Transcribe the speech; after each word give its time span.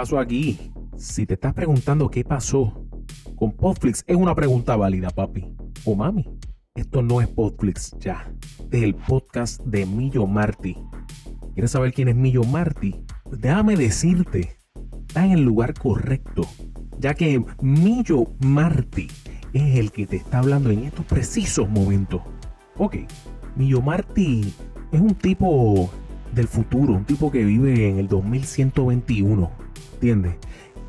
pasó 0.00 0.18
aquí? 0.18 0.58
Si 0.96 1.26
te 1.26 1.34
estás 1.34 1.52
preguntando 1.52 2.10
qué 2.10 2.24
pasó 2.24 2.86
con 3.36 3.52
Podflix, 3.52 4.02
es 4.06 4.16
una 4.16 4.34
pregunta 4.34 4.74
válida, 4.74 5.10
papi 5.10 5.44
o 5.84 5.94
mami. 5.94 6.26
Esto 6.74 7.02
no 7.02 7.20
es 7.20 7.28
Podflix 7.28 7.94
ya. 7.98 8.32
Este 8.60 8.78
es 8.78 8.84
el 8.84 8.94
podcast 8.94 9.60
de 9.60 9.84
Millo 9.84 10.26
Marty. 10.26 10.74
¿Quieres 11.52 11.72
saber 11.72 11.92
quién 11.92 12.08
es 12.08 12.16
Millo 12.16 12.44
Marty? 12.44 13.04
Déjame 13.30 13.76
decirte, 13.76 14.56
está 15.06 15.26
en 15.26 15.32
el 15.32 15.44
lugar 15.44 15.74
correcto, 15.74 16.46
ya 16.98 17.12
que 17.12 17.44
Millo 17.60 18.24
Marty 18.38 19.06
es 19.52 19.78
el 19.78 19.92
que 19.92 20.06
te 20.06 20.16
está 20.16 20.38
hablando 20.38 20.70
en 20.70 20.84
estos 20.84 21.04
precisos 21.04 21.68
momentos. 21.68 22.22
Ok, 22.78 22.96
Millo 23.54 23.82
Marty 23.82 24.50
es 24.92 25.00
un 25.00 25.14
tipo 25.14 25.90
del 26.34 26.48
futuro, 26.48 26.94
un 26.94 27.04
tipo 27.04 27.30
que 27.30 27.44
vive 27.44 27.86
en 27.90 27.98
el 27.98 28.08
2121, 28.08 29.50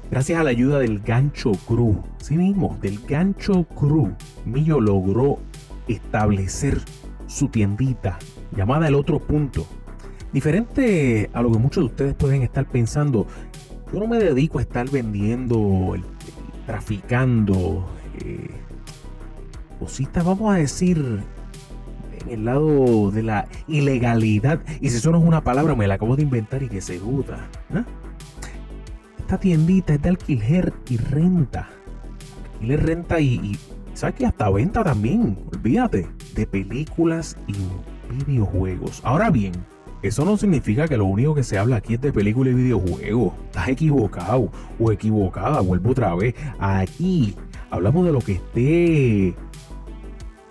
Gracias 0.09 0.39
a 0.39 0.43
la 0.43 0.51
ayuda 0.51 0.79
del 0.79 0.99
Gancho 0.99 1.51
Crew, 1.67 2.01
sí 2.17 2.37
mismo, 2.37 2.77
del 2.81 2.99
Gancho 3.05 3.65
Crew, 3.65 4.15
Millo 4.45 4.79
logró 4.79 5.39
establecer 5.87 6.79
su 7.27 7.49
tiendita 7.49 8.17
llamada 8.55 8.87
El 8.87 8.95
Otro 8.95 9.19
Punto. 9.19 9.65
Diferente 10.31 11.29
a 11.33 11.41
lo 11.41 11.51
que 11.51 11.59
muchos 11.59 11.83
de 11.83 11.85
ustedes 11.87 12.13
pueden 12.15 12.41
estar 12.41 12.65
pensando, 12.65 13.27
yo 13.91 13.99
no 13.99 14.07
me 14.07 14.17
dedico 14.17 14.59
a 14.59 14.61
estar 14.61 14.89
vendiendo, 14.89 15.93
traficando 16.65 17.89
eh, 18.23 18.49
cositas, 19.77 20.23
vamos 20.23 20.53
a 20.53 20.57
decir, 20.57 21.21
en 22.21 22.29
el 22.29 22.45
lado 22.45 23.11
de 23.11 23.23
la 23.23 23.47
ilegalidad. 23.67 24.61
Y 24.79 24.89
si 24.89 24.97
eso 24.97 25.11
no 25.11 25.17
es 25.17 25.25
una 25.25 25.43
palabra, 25.43 25.75
me 25.75 25.87
la 25.87 25.95
acabo 25.95 26.15
de 26.15 26.23
inventar 26.23 26.63
y 26.63 26.69
que 26.69 26.79
se 26.79 26.97
duda. 26.97 27.49
¿eh? 27.73 27.83
Esta 29.31 29.39
tiendita 29.39 29.93
es 29.93 30.01
de 30.01 30.09
alquiler 30.09 30.73
y 30.89 30.97
renta. 30.97 31.69
Alquiler, 32.55 32.85
renta 32.85 33.21
y, 33.21 33.35
y 33.35 33.57
¿sabes 33.93 34.15
que 34.15 34.25
hasta 34.25 34.49
venta 34.49 34.83
también? 34.83 35.37
Olvídate 35.55 36.09
de 36.35 36.45
películas 36.45 37.37
y 37.47 37.53
videojuegos. 38.25 38.99
Ahora 39.05 39.29
bien, 39.29 39.53
eso 40.01 40.25
no 40.25 40.35
significa 40.35 40.85
que 40.85 40.97
lo 40.97 41.05
único 41.05 41.33
que 41.33 41.43
se 41.43 41.57
habla 41.57 41.77
aquí 41.77 41.93
es 41.93 42.01
de 42.01 42.11
películas 42.11 42.51
y 42.51 42.57
videojuegos. 42.57 43.33
Estás 43.45 43.69
equivocado 43.69 44.51
o 44.77 44.91
equivocada, 44.91 45.61
vuelvo 45.61 45.91
otra 45.91 46.13
vez. 46.13 46.35
Aquí 46.59 47.33
hablamos 47.69 48.05
de 48.05 48.11
lo 48.11 48.19
que 48.19 48.33
esté 48.33 49.33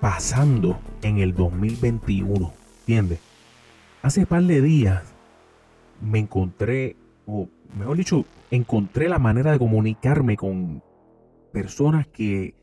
pasando 0.00 0.80
en 1.02 1.18
el 1.18 1.34
2021. 1.34 2.50
¿Entiendes? 2.78 3.18
Hace 4.00 4.24
par 4.24 4.42
de 4.44 4.62
días 4.62 5.02
me 6.00 6.18
encontré, 6.18 6.96
o 7.26 7.46
mejor 7.78 7.98
dicho, 7.98 8.24
encontré 8.50 9.08
la 9.08 9.18
manera 9.18 9.52
de 9.52 9.58
comunicarme 9.58 10.36
con 10.36 10.82
personas 11.52 12.06
que 12.08 12.54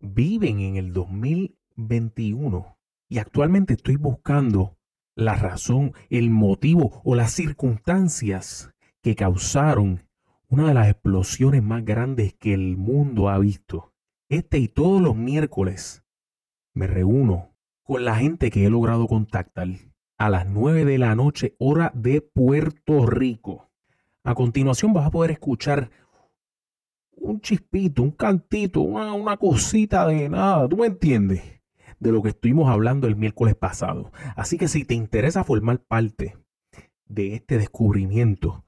viven 0.00 0.60
en 0.60 0.76
el 0.76 0.92
2021 0.92 2.76
y 3.08 3.18
actualmente 3.18 3.74
estoy 3.74 3.96
buscando 3.96 4.76
la 5.14 5.34
razón, 5.34 5.92
el 6.10 6.30
motivo 6.30 7.00
o 7.04 7.14
las 7.14 7.32
circunstancias 7.32 8.70
que 9.02 9.16
causaron 9.16 10.04
una 10.48 10.68
de 10.68 10.74
las 10.74 10.88
explosiones 10.88 11.62
más 11.62 11.84
grandes 11.84 12.34
que 12.34 12.54
el 12.54 12.76
mundo 12.76 13.28
ha 13.28 13.38
visto. 13.38 13.92
Este 14.28 14.58
y 14.58 14.68
todos 14.68 15.00
los 15.02 15.16
miércoles 15.16 16.04
me 16.74 16.86
reúno 16.86 17.54
con 17.82 18.04
la 18.04 18.16
gente 18.16 18.50
que 18.50 18.66
he 18.66 18.70
logrado 18.70 19.06
contactar 19.06 19.68
a 20.18 20.30
las 20.30 20.46
9 20.46 20.84
de 20.84 20.98
la 20.98 21.14
noche 21.14 21.56
hora 21.58 21.90
de 21.94 22.20
Puerto 22.20 23.06
Rico. 23.06 23.67
A 24.24 24.34
continuación 24.34 24.92
vas 24.92 25.06
a 25.06 25.10
poder 25.10 25.30
escuchar 25.30 25.90
un 27.20 27.40
chispito, 27.40 28.02
un 28.02 28.12
cantito, 28.12 28.80
una, 28.80 29.36
cosita 29.36 30.06
de 30.06 30.28
nada, 30.28 30.68
¿tú 30.68 30.76
me 30.76 30.86
entiendes? 30.86 31.42
De 31.98 32.12
lo 32.12 32.22
que 32.22 32.30
estuvimos 32.30 32.70
hablando 32.70 33.06
el 33.06 33.16
miércoles 33.16 33.54
pasado. 33.56 34.12
Así 34.36 34.56
que 34.56 34.68
si 34.68 34.84
te 34.84 34.94
interesa 34.94 35.44
formar 35.44 35.80
parte 35.80 36.36
de 37.06 37.34
este 37.34 37.58
descubrimiento, 37.58 38.64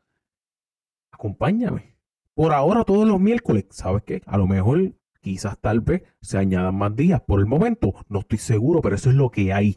acompáñame. 1.12 1.97
Por 2.34 2.53
ahora 2.53 2.84
todos 2.84 3.06
los 3.06 3.21
miércoles, 3.21 3.66
¿sabes 3.71 4.03
qué? 4.05 4.22
A 4.27 4.39
lo 4.39 4.47
mejor, 4.47 4.94
quizás 5.21 5.59
tal 5.59 5.81
vez 5.81 6.03
se 6.21 6.39
añadan 6.39 6.75
más 6.75 6.97
días. 6.97 7.21
Por 7.21 7.41
el 7.41 7.47
momento 7.47 7.94
no 8.09 8.21
estoy 8.21 8.39
seguro, 8.39 8.81
pero 8.81 8.97
eso 8.97 9.10
es 9.10 9.16
lo 9.16 9.31
que 9.31 9.53
hay. 9.53 9.77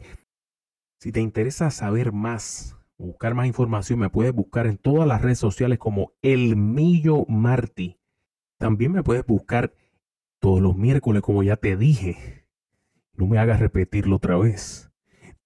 Si 0.98 1.12
te 1.12 1.20
interesa 1.20 1.70
saber 1.70 2.12
más, 2.12 2.76
buscar 2.98 3.34
más 3.34 3.46
información, 3.46 3.98
me 3.98 4.10
puedes 4.10 4.32
buscar 4.32 4.66
en 4.66 4.78
todas 4.78 5.06
las 5.06 5.22
redes 5.22 5.38
sociales 5.38 5.78
como 5.78 6.12
El 6.22 6.56
Millo 6.56 7.24
Marty. 7.28 7.98
También 8.58 8.92
me 8.92 9.02
puedes 9.02 9.26
buscar 9.26 9.74
todos 10.40 10.60
los 10.60 10.76
miércoles, 10.76 11.22
como 11.22 11.42
ya 11.42 11.56
te 11.56 11.76
dije. 11.76 12.46
No 13.14 13.26
me 13.26 13.38
hagas 13.38 13.60
repetirlo 13.60 14.16
otra 14.16 14.36
vez. 14.36 14.90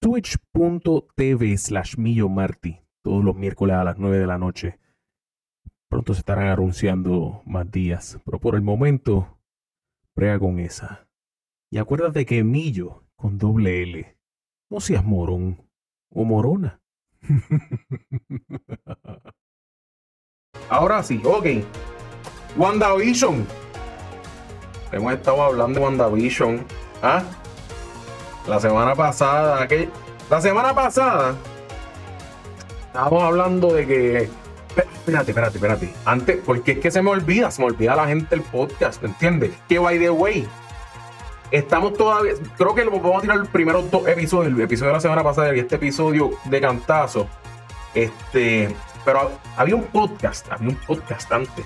Twitch.tv 0.00 1.56
slash 1.58 1.96
Millo 1.96 2.28
Marty. 2.28 2.80
Todos 3.02 3.24
los 3.24 3.36
miércoles 3.36 3.76
a 3.76 3.84
las 3.84 3.98
9 3.98 4.18
de 4.18 4.26
la 4.26 4.38
noche. 4.38 4.78
Pronto 5.88 6.14
se 6.14 6.20
estarán 6.20 6.48
anunciando 6.48 7.42
más 7.46 7.70
días. 7.70 8.20
Pero 8.24 8.38
por 8.38 8.54
el 8.54 8.62
momento, 8.62 9.38
prea 10.14 10.38
con 10.38 10.58
esa. 10.58 11.08
Y 11.70 11.78
acuérdate 11.78 12.26
que 12.26 12.44
Millo 12.44 13.04
con 13.16 13.38
doble 13.38 13.82
L. 13.82 14.16
No 14.70 14.80
seas 14.80 15.04
morón 15.04 15.68
o 16.10 16.24
morona. 16.24 16.80
Ahora 20.68 21.02
sí, 21.02 21.20
ok. 21.24 21.46
WandaVision. 22.56 23.46
Hemos 24.92 25.12
estado 25.14 25.42
hablando 25.42 25.80
de 25.80 25.86
WandaVision. 25.86 26.64
¿Ah? 27.02 27.22
La 28.46 28.60
semana 28.60 28.94
pasada, 28.94 29.66
que 29.68 29.88
la 30.30 30.40
semana 30.40 30.74
pasada 30.74 31.36
estábamos 32.86 33.22
hablando 33.22 33.72
de 33.72 33.86
que. 33.86 34.28
Espérate, 34.76 35.30
espérate, 35.30 35.56
espérate. 35.56 35.94
Antes, 36.04 36.38
porque 36.44 36.72
es 36.72 36.78
que 36.78 36.90
se 36.90 37.00
me 37.00 37.10
olvida, 37.10 37.50
se 37.50 37.62
me 37.62 37.68
olvida 37.68 37.94
la 37.96 38.06
gente 38.06 38.34
el 38.34 38.42
podcast, 38.42 39.02
¿entiendes? 39.02 39.52
Que 39.68 39.78
by 39.78 39.98
the 39.98 40.10
way, 40.10 40.46
estamos 41.50 41.94
todavía. 41.94 42.34
Creo 42.56 42.74
que 42.74 42.84
vamos 42.84 43.18
a 43.18 43.20
tirar 43.20 43.36
los 43.36 43.48
primeros 43.48 43.90
dos 43.90 44.06
episodios, 44.06 44.54
el 44.54 44.60
episodio 44.60 44.88
de 44.88 44.94
la 44.94 45.00
semana 45.00 45.22
pasada 45.22 45.54
y 45.54 45.60
este 45.60 45.76
episodio 45.76 46.30
de 46.44 46.60
cantazo. 46.60 47.26
Este. 47.94 48.74
Pero 49.04 49.30
había 49.56 49.76
un 49.76 49.84
podcast, 49.84 50.50
había 50.52 50.68
un 50.68 50.76
podcast 50.76 51.32
antes 51.32 51.64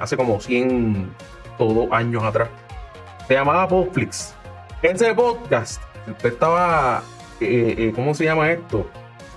hace, 0.00 0.16
como 0.16 0.40
100 0.40 1.10
todos 1.56 1.90
años 1.92 2.22
atrás. 2.22 2.48
Se 3.26 3.34
llamaba 3.34 3.68
Podflix. 3.68 4.34
Ese 4.82 5.12
podcast, 5.14 5.82
usted 6.06 6.32
estaba, 6.32 7.02
eh, 7.40 7.74
eh, 7.76 7.92
¿cómo 7.94 8.14
se 8.14 8.24
llama 8.24 8.50
esto? 8.50 8.88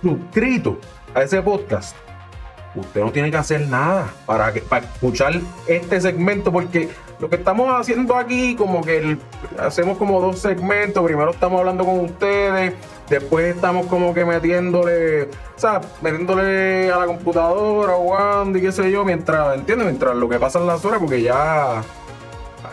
Suscrito 0.02 0.80
a 1.14 1.24
ese 1.24 1.42
podcast. 1.42 1.96
Usted 2.76 3.02
no 3.02 3.12
tiene 3.12 3.32
que 3.32 3.38
hacer 3.38 3.68
nada 3.68 4.14
para, 4.26 4.54
para 4.70 4.86
escuchar 4.86 5.34
este 5.68 6.00
segmento 6.00 6.52
porque 6.52 6.90
lo 7.22 7.30
que 7.30 7.38
estamos 7.38 7.70
haciendo 7.80 8.16
aquí, 8.16 8.56
como 8.56 8.82
que 8.82 9.18
hacemos 9.58 9.98
como 9.98 10.20
dos 10.20 10.40
segmentos. 10.40 11.04
Primero 11.06 11.32
estamos 11.32 11.59
hablando 11.59 11.86
con 11.86 12.00
ustedes, 12.02 12.74
Después 13.12 13.54
estamos 13.54 13.88
como 13.88 14.14
que 14.14 14.24
metiéndole, 14.24 15.24
o 15.24 15.30
sea, 15.58 15.81
metiéndole 16.02 16.90
a 16.90 16.98
la 17.00 17.06
computadora, 17.08 17.92
jugando 17.96 18.58
y 18.58 18.62
qué 18.62 18.72
sé 18.72 18.90
yo, 18.90 19.04
mientras, 19.04 19.58
¿entiendes? 19.58 19.88
Mientras 19.88 20.16
lo 20.16 20.30
que 20.30 20.40
pasa 20.40 20.60
en 20.60 20.68
las 20.68 20.86
horas, 20.86 21.00
porque 21.02 21.22
ya 21.22 21.80
a 21.80 21.84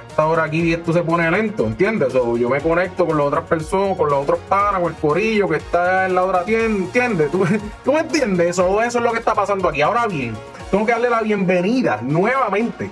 esta 0.09 0.27
hora 0.29 0.45
aquí 0.45 0.73
esto 0.73 0.93
se 0.93 1.03
pone 1.03 1.29
lento, 1.29 1.67
¿entiendes? 1.67 2.15
O 2.15 2.37
yo 2.37 2.49
me 2.49 2.61
conecto 2.61 3.05
con 3.05 3.19
las 3.19 3.27
otras 3.27 3.47
personas, 3.47 3.97
con 3.97 4.09
los 4.09 4.23
otros 4.23 4.39
panas, 4.49 4.81
con 4.81 4.93
el 4.93 4.99
corillo 5.01 5.49
que 5.49 5.57
está 5.57 6.07
en 6.07 6.15
la 6.15 6.23
otra 6.23 6.45
tienda, 6.45 6.85
¿entiendes? 6.85 7.33
¿Tú, 7.33 7.45
¿Tú 7.85 7.93
me 7.93 7.99
entiendes? 7.99 8.51
Eso, 8.51 8.81
eso 8.81 8.99
es 8.99 9.05
lo 9.05 9.11
que 9.11 9.19
está 9.19 9.35
pasando 9.35 9.69
aquí. 9.69 9.83
Ahora 9.83 10.07
bien, 10.07 10.37
tengo 10.71 10.87
que 10.87 10.93
darle 10.93 11.11
la 11.11 11.23
bienvenida 11.23 11.99
nuevamente 12.01 12.89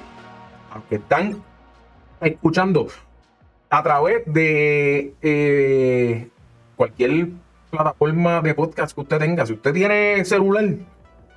a 0.72 0.78
los 0.78 0.84
que 0.86 0.96
están 0.96 1.40
escuchando 2.20 2.88
a 3.70 3.82
través 3.82 4.22
de 4.26 5.14
eh, 5.22 6.28
cualquier 6.76 7.28
plataforma 7.70 8.40
de 8.40 8.54
podcast 8.54 8.94
que 8.94 9.00
usted 9.00 9.18
tenga, 9.18 9.46
si 9.46 9.54
usted 9.54 9.72
tiene 9.72 10.24
celular, 10.24 10.64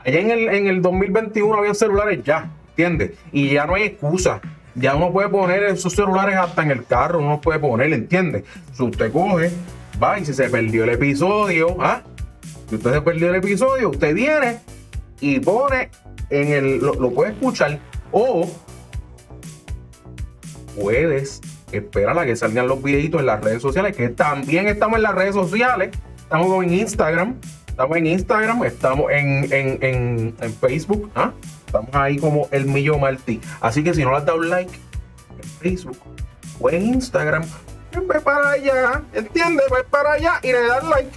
allá 0.06 0.20
en 0.20 0.32
el, 0.32 0.50
en 0.50 0.68
el 0.68 0.82
2021 0.82 1.58
había 1.58 1.74
celulares 1.74 2.24
ya, 2.24 2.52
¿entiende? 2.70 3.16
Y 3.32 3.50
ya 3.50 3.66
no 3.66 3.76
hay 3.76 3.84
excusa. 3.84 4.42
Ya 4.76 4.96
uno 4.96 5.12
puede 5.12 5.30
poner 5.30 5.64
esos 5.64 5.94
celulares 5.94 6.38
hasta 6.38 6.62
en 6.62 6.72
el 6.72 6.86
carro, 6.86 7.20
uno 7.20 7.42
puede 7.42 7.60
poner, 7.60 7.92
¿entiende? 7.92 8.46
Si 8.74 8.84
usted 8.84 9.12
coge, 9.12 9.52
va 10.02 10.20
y 10.20 10.26
si 10.26 10.34
se 10.34 10.50
perdió 10.50 10.84
el 10.84 10.92
episodio, 10.92 11.76
¿ah? 11.82 12.04
Si 12.70 12.76
usted 12.76 12.94
se 12.94 13.02
perdió 13.02 13.30
el 13.30 13.36
episodio, 13.36 13.90
usted 13.90 14.14
viene 14.14 14.60
y 15.20 15.40
pone 15.40 15.90
en 16.30 16.54
el, 16.54 16.78
lo, 16.78 16.94
lo 16.94 17.12
puede 17.12 17.32
escuchar 17.32 17.80
o 18.12 18.48
puedes 20.80 21.42
esperar 21.72 22.18
a 22.18 22.26
que 22.26 22.36
salgan 22.36 22.68
los 22.68 22.82
videitos 22.82 23.20
en 23.20 23.28
las 23.28 23.44
redes 23.44 23.62
sociales, 23.62 23.96
que 23.96 24.10
también 24.10 24.68
estamos 24.68 24.98
en 24.98 25.04
las 25.04 25.16
redes 25.16 25.36
sociales. 25.36 25.92
Estamos 26.18 26.64
en 26.64 26.74
Instagram, 26.74 27.36
estamos 27.68 27.98
en 27.98 28.06
Instagram, 28.06 28.64
estamos 28.64 29.12
en, 29.12 29.48
en, 29.52 30.54
Facebook, 30.60 31.12
¿ah? 31.16 31.32
Estamos 31.66 31.90
ahí 31.94 32.18
como 32.18 32.48
el 32.52 32.66
Millo 32.66 32.98
Martí. 32.98 33.42
Así 33.62 33.84
que 33.84 33.94
si 33.94 34.04
no 34.04 34.12
le 34.12 34.18
has 34.18 34.26
dado 34.26 34.42
like 34.42 34.72
en 35.42 35.50
Facebook 35.60 35.98
o 36.60 36.70
en 36.70 36.84
Instagram, 36.84 37.44
pues 37.92 38.08
ve 38.08 38.20
para 38.22 38.52
allá, 38.52 39.02
¿entiendes? 39.14 39.66
Ve 39.72 39.84
para 39.90 40.14
allá 40.14 40.40
y 40.44 40.52
le 40.52 40.62
das 40.66 40.84
like. 40.84 41.10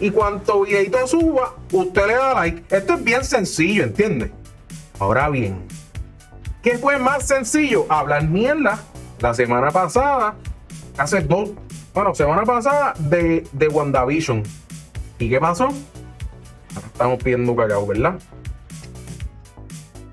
Y 0.00 0.10
cuanto 0.10 0.62
videito 0.62 1.06
suba, 1.06 1.54
usted 1.72 2.06
le 2.06 2.14
da 2.14 2.34
like. 2.34 2.62
Esto 2.74 2.94
es 2.94 3.04
bien 3.04 3.24
sencillo, 3.24 3.84
¿entiendes? 3.84 4.30
Ahora 4.98 5.28
bien, 5.28 5.66
¿qué 6.62 6.78
fue 6.78 6.98
más 6.98 7.26
sencillo? 7.26 7.86
Hablar 7.90 8.24
mierda 8.24 8.78
la 9.20 9.34
semana 9.34 9.70
pasada, 9.70 10.34
hace 10.96 11.20
dos, 11.20 11.50
bueno, 11.94 12.14
semana 12.14 12.42
pasada 12.44 12.94
de, 12.98 13.46
de 13.52 13.68
WandaVision. 13.68 14.42
¿Y 15.18 15.30
qué 15.30 15.40
pasó? 15.40 15.68
estamos 16.84 17.22
pidiendo 17.22 17.54
cagao, 17.56 17.86
¿verdad? 17.86 18.18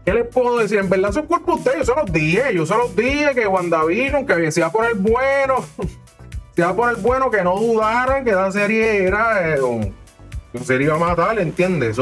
¿Qué 0.06 0.14
les 0.14 0.28
puedo 0.28 0.58
decir? 0.58 0.80
En 0.80 0.90
verdad, 0.90 1.12
son 1.12 1.26
culpa 1.28 1.54
de 1.54 1.58
ustedes. 1.58 1.88
Yo 1.88 1.94
se 1.94 2.02
los 2.02 2.12
dije. 2.12 2.54
Yo 2.54 2.66
se 2.66 2.76
los 2.76 2.96
dije 2.96 3.32
que 3.34 3.48
WandaVision, 3.48 4.26
que 4.26 4.52
se 4.52 4.60
iba 4.60 4.68
a 4.68 4.72
poner 4.72 4.96
bueno. 4.96 5.64
se 6.56 6.62
iba 6.62 6.70
a 6.70 6.76
poner 6.76 6.98
bueno, 6.98 7.32
que 7.32 7.44
no 7.44 7.58
dudaran 7.58 8.26
que 8.26 8.34
la 8.34 8.52
serie 8.52 9.06
era. 9.06 9.56
Eh, 9.56 9.94
serie 10.64 10.88
iba 10.88 10.96
a 10.96 11.00
matar, 11.00 11.40
¿entiendes? 11.40 11.98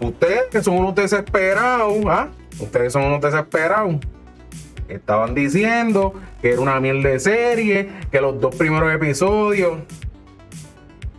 ustedes 0.00 0.44
que 0.50 0.62
son 0.62 0.74
unos 0.78 0.94
desesperados, 0.94 1.96
¿ah? 2.06 2.28
Ustedes 2.60 2.92
son 2.92 3.04
unos 3.04 3.20
desesperados. 3.20 3.96
Estaban 4.88 5.34
diciendo 5.34 6.14
que 6.40 6.52
era 6.52 6.60
una 6.60 6.80
miel 6.80 7.02
de 7.02 7.20
serie, 7.20 7.90
que 8.10 8.20
los 8.20 8.40
dos 8.40 8.56
primeros 8.56 8.92
episodios. 8.92 9.78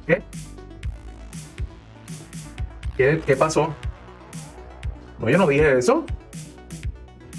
¿Qué? 0.07 0.23
¿Qué, 3.25 3.35
pasó? 3.35 3.73
No, 5.19 5.29
yo 5.29 5.37
no 5.37 5.47
dije 5.47 5.77
eso. 5.77 6.03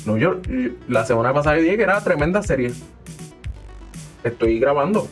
No, 0.06 0.16
yo, 0.16 0.36
la 0.88 1.04
semana 1.04 1.34
pasada 1.34 1.56
yo 1.56 1.62
dije 1.62 1.76
que 1.76 1.82
era 1.82 2.00
tremenda 2.02 2.42
serie. 2.42 2.72
Estoy 4.22 4.60
grabando. 4.60 5.08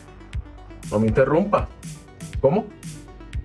No 0.89 0.99
me 0.99 1.07
interrumpa. 1.07 1.67
¿Cómo? 2.39 2.65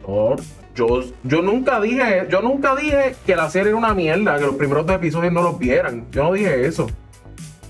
No, 0.07 0.37
yo, 0.75 1.03
yo 1.25 1.43
nunca 1.43 1.81
dije, 1.81 2.27
yo 2.31 2.41
nunca 2.41 2.77
dije 2.77 3.17
que 3.27 3.35
la 3.35 3.51
serie 3.51 3.71
era 3.71 3.77
una 3.77 3.95
mierda, 3.95 4.39
que 4.39 4.47
los 4.47 4.55
primeros 4.55 4.87
dos 4.87 4.97
episodios 4.97 5.33
no 5.33 5.43
los 5.43 5.59
vieran. 5.59 6.07
Yo 6.13 6.23
no 6.23 6.33
dije 6.33 6.67
eso. 6.67 6.87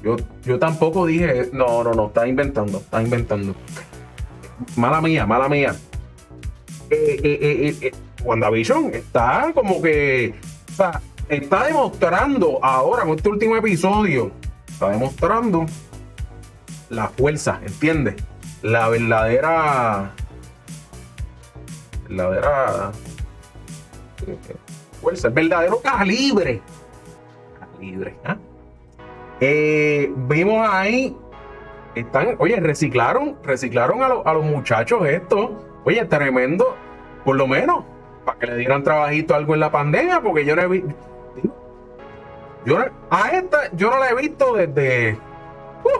Yo, 0.04 0.16
yo 0.44 0.58
tampoco 0.58 1.06
dije, 1.06 1.48
no, 1.52 1.82
no, 1.82 1.94
no, 1.94 2.08
está 2.08 2.28
inventando, 2.28 2.76
está 2.76 3.02
inventando. 3.02 3.54
Mala 4.76 5.00
mía, 5.00 5.24
mala 5.24 5.48
mía. 5.48 5.74
Eh, 6.90 7.20
eh, 7.24 7.38
eh, 7.40 7.78
eh 7.80 7.92
WandaVision 8.22 8.94
está 8.94 9.50
como 9.54 9.80
que 9.80 10.34
está 11.28 11.64
demostrando 11.64 12.62
ahora 12.62 13.04
con 13.04 13.16
este 13.16 13.28
último 13.30 13.56
episodio, 13.56 14.30
está 14.66 14.90
demostrando 14.90 15.64
la 16.90 17.08
fuerza, 17.08 17.60
¿entiendes? 17.62 18.16
La 18.60 18.88
verdadera. 18.88 20.12
Verdadera. 22.08 22.92
Fuerza, 25.00 25.28
el 25.28 25.34
verdadero 25.34 25.80
calibre. 25.80 26.60
Calibre. 27.58 28.16
¿ah? 28.24 28.36
Eh, 29.40 30.12
vimos 30.16 30.66
ahí. 30.68 31.16
Están, 31.94 32.36
oye, 32.38 32.56
reciclaron, 32.56 33.36
reciclaron 33.42 34.02
a, 34.02 34.32
los 34.32 34.44
muchachos 34.44 35.06
esto. 35.06 35.60
Oye, 35.84 36.04
tremendo. 36.06 36.76
Por 37.24 37.36
lo 37.36 37.46
menos, 37.46 37.84
para 38.24 38.38
que 38.38 38.46
le 38.46 38.56
dieran 38.56 38.82
trabajito 38.82 39.34
algo 39.34 39.54
en 39.54 39.60
la 39.60 39.70
pandemia, 39.70 40.20
porque 40.20 40.44
yo 40.44 40.56
no 40.56 40.62
he 40.62 40.68
visto. 40.68 40.94
Yo 42.64 42.78
a 43.10 43.28
esta 43.28 43.70
yo 43.72 43.90
no 43.90 43.98
la 43.98 44.10
he 44.10 44.14
visto 44.14 44.54
desde. 44.54 45.18
Uh, 45.84 45.90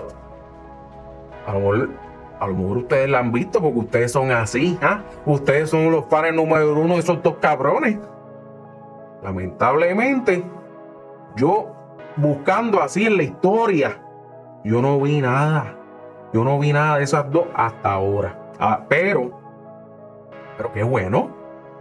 a, 1.46 1.52
lo 1.52 1.60
mejor, 1.60 1.90
a 2.40 2.46
lo 2.46 2.54
mejor 2.54 2.76
ustedes 2.78 3.08
la 3.10 3.18
han 3.18 3.32
visto 3.32 3.60
porque 3.60 3.78
ustedes 3.80 4.12
son 4.12 4.32
así. 4.32 4.78
¿ah? 4.82 5.02
Ustedes 5.26 5.70
son 5.70 5.90
los 5.90 6.06
fans 6.06 6.34
número 6.34 6.72
uno 6.72 6.94
de 6.94 7.00
esos 7.00 7.22
dos 7.22 7.36
cabrones. 7.36 7.98
Lamentablemente, 9.22 10.42
yo 11.36 11.73
buscando 12.16 12.80
así 12.80 13.06
en 13.06 13.16
la 13.16 13.22
historia, 13.22 14.00
yo 14.64 14.80
no 14.80 15.00
vi 15.00 15.20
nada. 15.20 15.76
Yo 16.32 16.42
no 16.42 16.58
vi 16.58 16.72
nada 16.72 16.98
de 16.98 17.04
esas 17.04 17.30
dos 17.30 17.46
hasta 17.54 17.92
ahora. 17.92 18.36
Ah, 18.58 18.84
pero, 18.88 19.30
pero 20.56 20.72
qué 20.72 20.82
bueno. 20.82 21.30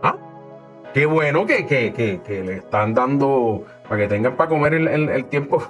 ¿ah? 0.03 0.15
Qué 0.93 1.05
bueno 1.05 1.45
que, 1.45 1.65
que, 1.65 2.43
le 2.43 2.57
están 2.57 2.93
dando 2.93 3.63
para 3.89 4.01
que 4.01 4.07
tengan 4.07 4.35
para 4.35 4.49
comer 4.49 4.75
el, 4.75 5.25
tiempo. 5.25 5.63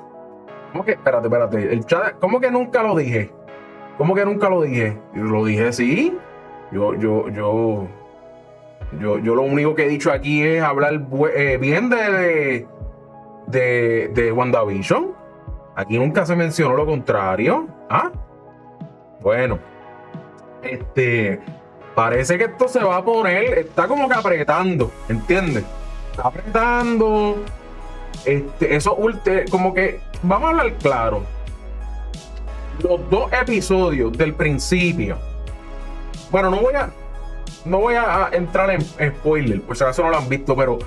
¿Cómo 0.72 0.84
que? 0.84 0.92
Espérate, 0.92 1.28
espérate. 1.28 1.74
El 1.74 1.86
chat, 1.86 2.20
¿Cómo 2.20 2.42
que 2.42 2.52
nunca 2.52 2.84
lo 2.84 2.96
dije? 2.98 3.32
¿Cómo 3.98 4.16
que 4.16 4.26
nunca 4.26 4.50
lo 4.50 4.64
dije? 4.64 4.98
Lo 5.14 5.46
dije 5.46 5.72
sí. 5.72 6.18
Yo, 6.72 6.96
yo, 6.96 7.30
yo. 7.30 7.88
Yo, 9.00 9.18
yo 9.18 9.34
lo 9.34 9.44
único 9.44 9.74
que 9.74 9.86
he 9.86 9.90
dicho 9.90 10.12
aquí 10.12 10.44
es 10.44 10.62
hablar 10.62 11.02
eh, 11.36 11.58
bien 11.60 11.90
de, 11.90 12.68
de, 13.54 14.32
WandaVision. 14.36 15.12
Aquí 15.76 15.98
nunca 15.98 16.26
se 16.26 16.36
mencionó 16.36 16.76
lo 16.76 16.86
contrario. 16.86 17.68
¿Ah? 17.90 18.12
Bueno. 19.22 19.60
Este. 20.62 21.40
Parece 21.96 22.38
que 22.38 22.46
esto 22.46 22.68
se 22.68 22.84
va 22.84 22.98
a 22.98 23.06
poner, 23.06 23.60
está 23.60 23.88
como 23.88 24.10
que 24.10 24.16
apretando, 24.16 24.92
¿entiendes? 25.08 25.64
Está 26.10 26.28
apretando. 26.28 27.36
Este, 28.26 28.76
eso 28.76 28.98
como 29.52 29.74
que, 29.74 30.00
vamos 30.24 30.48
a 30.48 30.50
hablar 30.50 30.74
claro. 30.76 31.22
Los 32.82 33.10
dos 33.12 33.32
episodios 33.32 34.12
del 34.18 34.34
principio. 34.34 35.18
Bueno, 36.32 36.50
no 36.50 36.62
voy 36.62 36.74
a, 36.74 36.90
no 37.66 37.78
voy 37.78 37.94
a 37.94 38.30
entrar 38.32 38.72
en, 38.72 38.82
spoiler, 38.82 39.62
por 39.62 39.78
si 39.78 39.84
acaso 39.84 40.04
no 40.04 40.10
lo 40.10 40.18
han 40.18 40.30
visto, 40.30 40.56
pero 40.56 40.80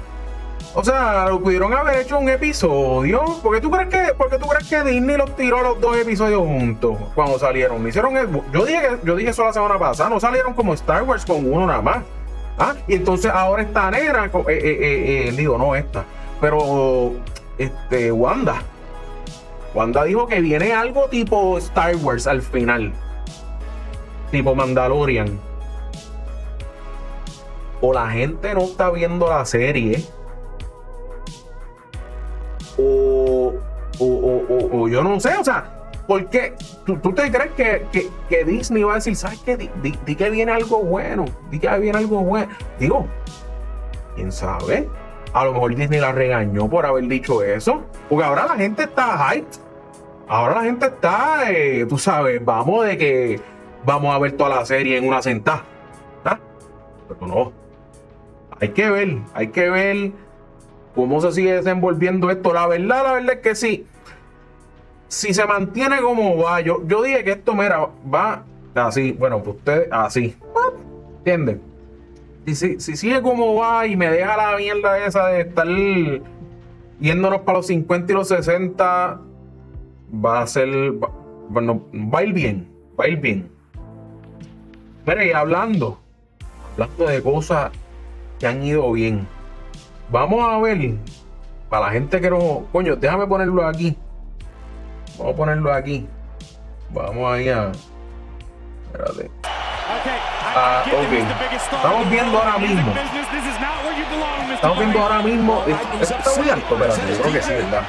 o 0.78 0.84
sea, 0.84 1.30
pudieron 1.42 1.72
haber 1.72 2.00
hecho 2.00 2.18
un 2.18 2.28
episodio. 2.28 3.24
¿Por 3.42 3.54
qué 3.54 3.62
tú 3.62 3.70
crees 3.70 3.88
que, 3.88 4.12
porque 4.12 4.36
tú 4.36 4.46
crees 4.46 4.68
que 4.68 4.82
Disney 4.84 5.16
los 5.16 5.34
tiró 5.34 5.62
los 5.62 5.80
dos 5.80 5.96
episodios 5.96 6.42
juntos 6.42 6.98
cuando 7.14 7.38
salieron? 7.38 7.88
Hicieron 7.88 8.44
yo 8.52 8.66
dije 8.66 8.98
yo 9.02 9.16
dije 9.16 9.30
eso 9.30 9.46
la 9.46 9.54
semana 9.54 9.78
pasada, 9.78 10.10
no 10.10 10.20
salieron 10.20 10.52
como 10.52 10.74
Star 10.74 11.02
Wars 11.04 11.24
con 11.24 11.50
uno 11.50 11.66
nada 11.66 11.80
más. 11.80 12.04
¿Ah? 12.58 12.74
Y 12.86 12.94
entonces 12.94 13.30
ahora 13.32 13.62
esta 13.62 13.90
nena, 13.90 14.26
eh, 14.26 14.30
eh, 14.48 15.28
eh, 15.28 15.32
digo, 15.34 15.56
no 15.56 15.74
esta, 15.74 16.04
pero 16.42 17.14
este 17.56 18.12
Wanda. 18.12 18.62
Wanda 19.72 20.04
dijo 20.04 20.26
que 20.26 20.42
viene 20.42 20.74
algo 20.74 21.08
tipo 21.08 21.56
Star 21.56 21.96
Wars 21.96 22.26
al 22.26 22.42
final. 22.42 22.92
Tipo 24.30 24.54
Mandalorian. 24.54 25.40
O 27.80 27.94
la 27.94 28.10
gente 28.10 28.52
no 28.52 28.60
está 28.60 28.90
viendo 28.90 29.26
la 29.26 29.46
serie 29.46 30.04
o, 33.98 34.68
o, 34.72 34.88
yo 34.88 35.02
no 35.02 35.18
sé, 35.20 35.36
o 35.36 35.44
sea, 35.44 35.90
¿por 36.06 36.28
qué? 36.28 36.54
¿Tú, 36.84 36.98
te 37.12 37.30
crees 37.30 37.52
que, 37.52 38.10
que, 38.28 38.44
Disney 38.44 38.82
va 38.82 38.92
a 38.92 38.94
decir, 38.96 39.16
¿sabes 39.16 39.40
qué? 39.40 39.56
Di, 39.56 40.14
que 40.14 40.30
viene 40.30 40.52
algo 40.52 40.82
bueno, 40.82 41.24
di 41.50 41.58
que 41.58 41.78
viene 41.78 41.98
algo 41.98 42.22
bueno. 42.22 42.48
Digo, 42.78 43.06
¿quién 44.14 44.32
sabe? 44.32 44.88
A 45.32 45.44
lo 45.44 45.52
mejor 45.52 45.74
Disney 45.74 46.00
la 46.00 46.12
regañó 46.12 46.68
por 46.68 46.86
haber 46.86 47.06
dicho 47.08 47.42
eso, 47.42 47.82
porque 48.08 48.24
ahora 48.24 48.46
la 48.46 48.56
gente 48.56 48.84
está 48.84 49.34
hyped. 49.34 49.60
Ahora 50.28 50.56
la 50.56 50.62
gente 50.62 50.86
está, 50.86 51.52
eh, 51.52 51.86
tú 51.88 51.98
sabes, 51.98 52.44
vamos 52.44 52.84
de 52.84 52.98
que 52.98 53.40
vamos 53.84 54.12
a 54.12 54.18
ver 54.18 54.32
toda 54.32 54.56
la 54.56 54.64
serie 54.64 54.96
en 54.96 55.06
una 55.06 55.22
sentada. 55.22 55.64
Pero 57.08 57.26
no. 57.26 57.52
Hay 58.58 58.70
que 58.70 58.90
ver, 58.90 59.18
hay 59.34 59.48
que 59.48 59.70
ver 59.70 60.12
cómo 60.96 61.20
se 61.20 61.30
sigue 61.30 61.52
desenvolviendo 61.52 62.30
esto. 62.30 62.52
La 62.52 62.66
verdad, 62.66 63.04
la 63.04 63.12
verdad 63.12 63.34
es 63.34 63.40
que 63.40 63.54
sí. 63.54 63.86
Si 65.06 65.32
se 65.32 65.46
mantiene 65.46 66.00
como 66.00 66.36
va, 66.38 66.60
yo, 66.60 66.82
yo 66.88 67.02
dije 67.02 67.22
que 67.22 67.32
esto, 67.32 67.54
mira, 67.54 67.88
va 68.12 68.42
así. 68.74 69.12
Bueno, 69.12 69.42
pues 69.42 69.56
usted, 69.58 69.88
así. 69.92 70.34
¿Entienden? 71.18 71.60
Y 72.46 72.54
si, 72.54 72.80
si 72.80 72.96
sigue 72.96 73.22
como 73.22 73.54
va 73.54 73.86
y 73.86 73.96
me 73.96 74.10
deja 74.10 74.36
la 74.36 74.56
mierda 74.56 75.04
esa 75.04 75.26
de 75.28 75.42
estar 75.42 75.66
yéndonos 77.00 77.40
para 77.42 77.58
los 77.58 77.66
50 77.66 78.12
y 78.12 78.14
los 78.14 78.28
60, 78.28 79.20
va 80.24 80.40
a 80.40 80.46
ser. 80.46 80.92
bueno, 81.48 81.82
va 81.92 82.20
a 82.20 82.24
ir 82.24 82.32
bien. 82.32 82.68
Va 82.98 83.04
a 83.04 83.08
ir 83.08 83.20
bien. 83.20 83.50
Pero 85.04 85.22
y 85.24 85.30
hablando, 85.30 86.00
hablando 86.72 87.06
de 87.06 87.22
cosas 87.22 87.70
que 88.38 88.46
han 88.46 88.62
ido 88.62 88.90
bien. 88.92 89.26
Vamos 90.08 90.44
a 90.44 90.58
ver, 90.58 90.94
para 91.68 91.86
la 91.86 91.92
gente 91.92 92.20
que 92.20 92.30
no. 92.30 92.66
Coño, 92.72 92.96
déjame 92.96 93.26
ponerlo 93.26 93.66
aquí. 93.66 93.96
Vamos 95.18 95.34
a 95.34 95.36
ponerlo 95.36 95.72
aquí. 95.72 96.06
Vamos 96.90 97.32
ahí 97.32 97.48
a. 97.48 97.72
Espérate. 98.86 99.30
Okay. 100.00 100.18
Ah, 100.54 100.84
ok. 100.86 101.12
Estamos 101.74 102.10
viendo 102.10 102.38
ahora 102.38 102.58
mismo. 102.58 102.94
Estamos 104.54 104.78
viendo 104.78 104.98
ahora 105.00 105.22
mismo. 105.22 105.62
¿Está 106.00 106.30
muy 106.38 106.50
alto? 106.50 106.74
Espérate, 106.74 107.12
yo 107.12 107.20
creo 107.20 107.32
que 107.32 107.42
sí, 107.42 107.52
¿verdad? 107.52 107.82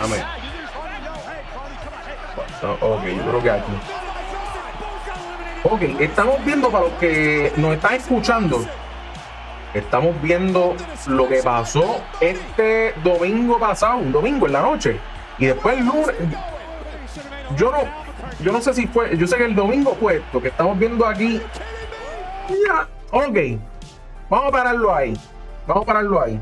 Amén. 0.00 0.22
Ok, 2.80 3.04
yo 3.04 3.22
creo 3.22 3.42
que 3.42 3.50
aquí. 3.50 3.72
Ok, 5.64 5.82
estamos 6.00 6.44
viendo 6.44 6.70
para 6.70 6.84
los 6.84 6.92
que 6.94 7.52
nos 7.56 7.74
están 7.74 7.94
escuchando. 7.94 8.64
Estamos 9.74 10.14
viendo 10.22 10.76
lo 11.08 11.28
que 11.28 11.42
pasó 11.42 12.00
este 12.20 12.94
domingo 13.02 13.58
pasado, 13.58 13.98
un 13.98 14.12
domingo 14.12 14.46
en 14.46 14.52
la 14.52 14.62
noche. 14.62 14.98
Y 15.38 15.46
después 15.46 15.76
el 15.76 15.84
lunes. 15.84 16.14
Yo 17.56 17.72
no, 17.72 17.78
yo 18.40 18.52
no 18.52 18.60
sé 18.60 18.72
si 18.72 18.86
fue. 18.86 19.16
Yo 19.16 19.26
sé 19.26 19.36
que 19.36 19.44
el 19.44 19.54
domingo 19.54 19.96
fue 19.98 20.18
esto 20.18 20.40
que 20.40 20.48
estamos 20.48 20.78
viendo 20.78 21.04
aquí. 21.04 21.40
Ya, 22.48 22.88
ok. 23.10 23.38
Vamos 24.30 24.48
a 24.48 24.50
pararlo 24.52 24.94
ahí. 24.94 25.18
Vamos 25.66 25.82
a 25.82 25.86
pararlo 25.86 26.22
ahí. 26.22 26.40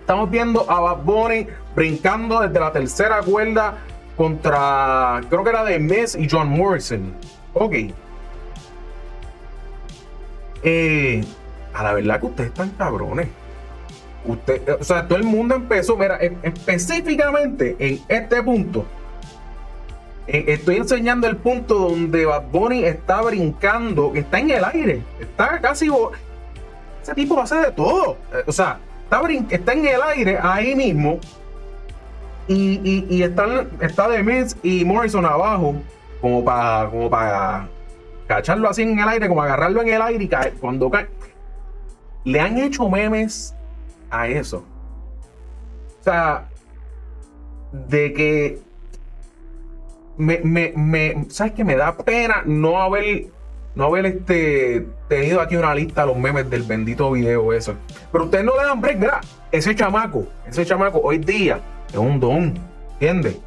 Estamos 0.00 0.30
viendo 0.30 0.70
a 0.70 0.80
Bad 0.80 1.02
Bunny 1.04 1.46
brincando 1.76 2.40
desde 2.40 2.58
la 2.58 2.72
tercera 2.72 3.20
cuerda 3.20 3.74
contra. 4.16 5.20
Creo 5.28 5.44
que 5.44 5.50
era 5.50 5.64
de 5.64 5.78
Miss 5.78 6.14
y 6.14 6.26
John 6.30 6.48
Morrison. 6.48 7.12
Ok. 7.52 7.74
Eh, 10.62 11.22
a 11.78 11.84
la 11.84 11.92
verdad 11.94 12.20
que 12.20 12.26
ustedes 12.26 12.50
están 12.50 12.70
cabrones. 12.70 13.28
Usted, 14.24 14.68
o 14.80 14.84
sea, 14.84 15.06
todo 15.06 15.16
el 15.18 15.24
mundo 15.24 15.54
empezó, 15.54 15.96
mira, 15.96 16.18
e, 16.20 16.36
específicamente 16.42 17.76
en 17.78 18.00
este 18.08 18.42
punto. 18.42 18.84
estoy 20.26 20.76
enseñando 20.76 21.28
el 21.28 21.36
punto 21.36 21.74
donde 21.74 22.26
Bad 22.26 22.50
Bunny 22.50 22.84
está 22.84 23.22
brincando, 23.22 24.12
está 24.14 24.40
en 24.40 24.50
el 24.50 24.64
aire, 24.64 25.02
está 25.20 25.60
casi. 25.60 25.88
Ese 27.02 27.14
tipo 27.14 27.40
hace 27.40 27.56
de 27.56 27.70
todo. 27.70 28.16
Eh, 28.34 28.42
o 28.46 28.52
sea, 28.52 28.78
está, 29.04 29.22
está 29.50 29.72
en 29.72 29.86
el 29.86 30.02
aire 30.02 30.38
ahí 30.42 30.74
mismo. 30.74 31.20
Y, 32.48 33.06
y, 33.08 33.22
están, 33.22 33.68
está 33.80 34.08
The 34.08 34.22
Miz 34.22 34.56
y 34.62 34.82
Morrison 34.84 35.24
abajo, 35.24 35.74
como 36.20 36.42
para 36.42 36.88
como 36.88 37.10
para 37.10 37.68
cacharlo 38.26 38.70
así 38.70 38.82
en 38.82 38.98
el 38.98 39.08
aire, 39.08 39.28
como 39.28 39.42
agarrarlo 39.42 39.82
en 39.82 39.88
el 39.88 40.02
aire 40.02 40.24
y 40.24 40.28
caer. 40.28 40.54
Cuando 40.54 40.90
cae. 40.90 41.06
Le 42.24 42.40
han 42.40 42.58
hecho 42.58 42.88
memes 42.88 43.54
a 44.10 44.28
eso. 44.28 44.64
O 46.00 46.04
sea, 46.04 46.48
de 47.72 48.12
que 48.12 48.58
me, 50.16 50.40
me, 50.42 50.72
me, 50.76 51.26
¿sabes 51.28 51.52
que 51.52 51.64
Me 51.64 51.76
da 51.76 51.96
pena 51.96 52.42
no 52.44 52.80
haber, 52.80 53.26
no 53.74 53.84
haber 53.84 54.06
este, 54.06 54.86
tenido 55.08 55.40
aquí 55.40 55.56
una 55.56 55.74
lista 55.74 56.02
de 56.02 56.08
los 56.08 56.16
memes 56.16 56.50
del 56.50 56.62
bendito 56.64 57.12
video 57.12 57.52
eso. 57.52 57.74
Pero 58.10 58.24
ustedes 58.24 58.44
no 58.44 58.56
le 58.56 58.64
dan 58.64 58.80
break, 58.80 58.98
¿verdad? 58.98 59.20
Ese 59.52 59.74
chamaco, 59.74 60.26
ese 60.46 60.66
chamaco 60.66 61.00
hoy 61.02 61.18
día 61.18 61.60
es 61.88 61.96
un 61.96 62.20
don, 62.20 62.54
¿entiendes? 62.94 63.38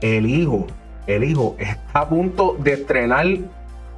El 0.00 0.26
hijo, 0.26 0.66
el 1.06 1.24
hijo 1.24 1.56
está 1.58 2.00
a 2.00 2.08
punto 2.08 2.56
de 2.58 2.74
estrenar 2.74 3.26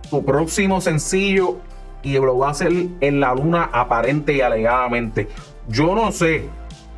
su 0.08 0.24
próximo 0.24 0.80
sencillo 0.80 1.58
y 2.06 2.12
lo 2.20 2.38
va 2.38 2.48
a 2.48 2.50
hacer 2.52 2.72
en 3.00 3.18
la 3.18 3.34
luna 3.34 3.68
aparente 3.72 4.32
y 4.32 4.40
alegadamente. 4.40 5.26
Yo 5.66 5.92
no 5.92 6.12
sé, 6.12 6.48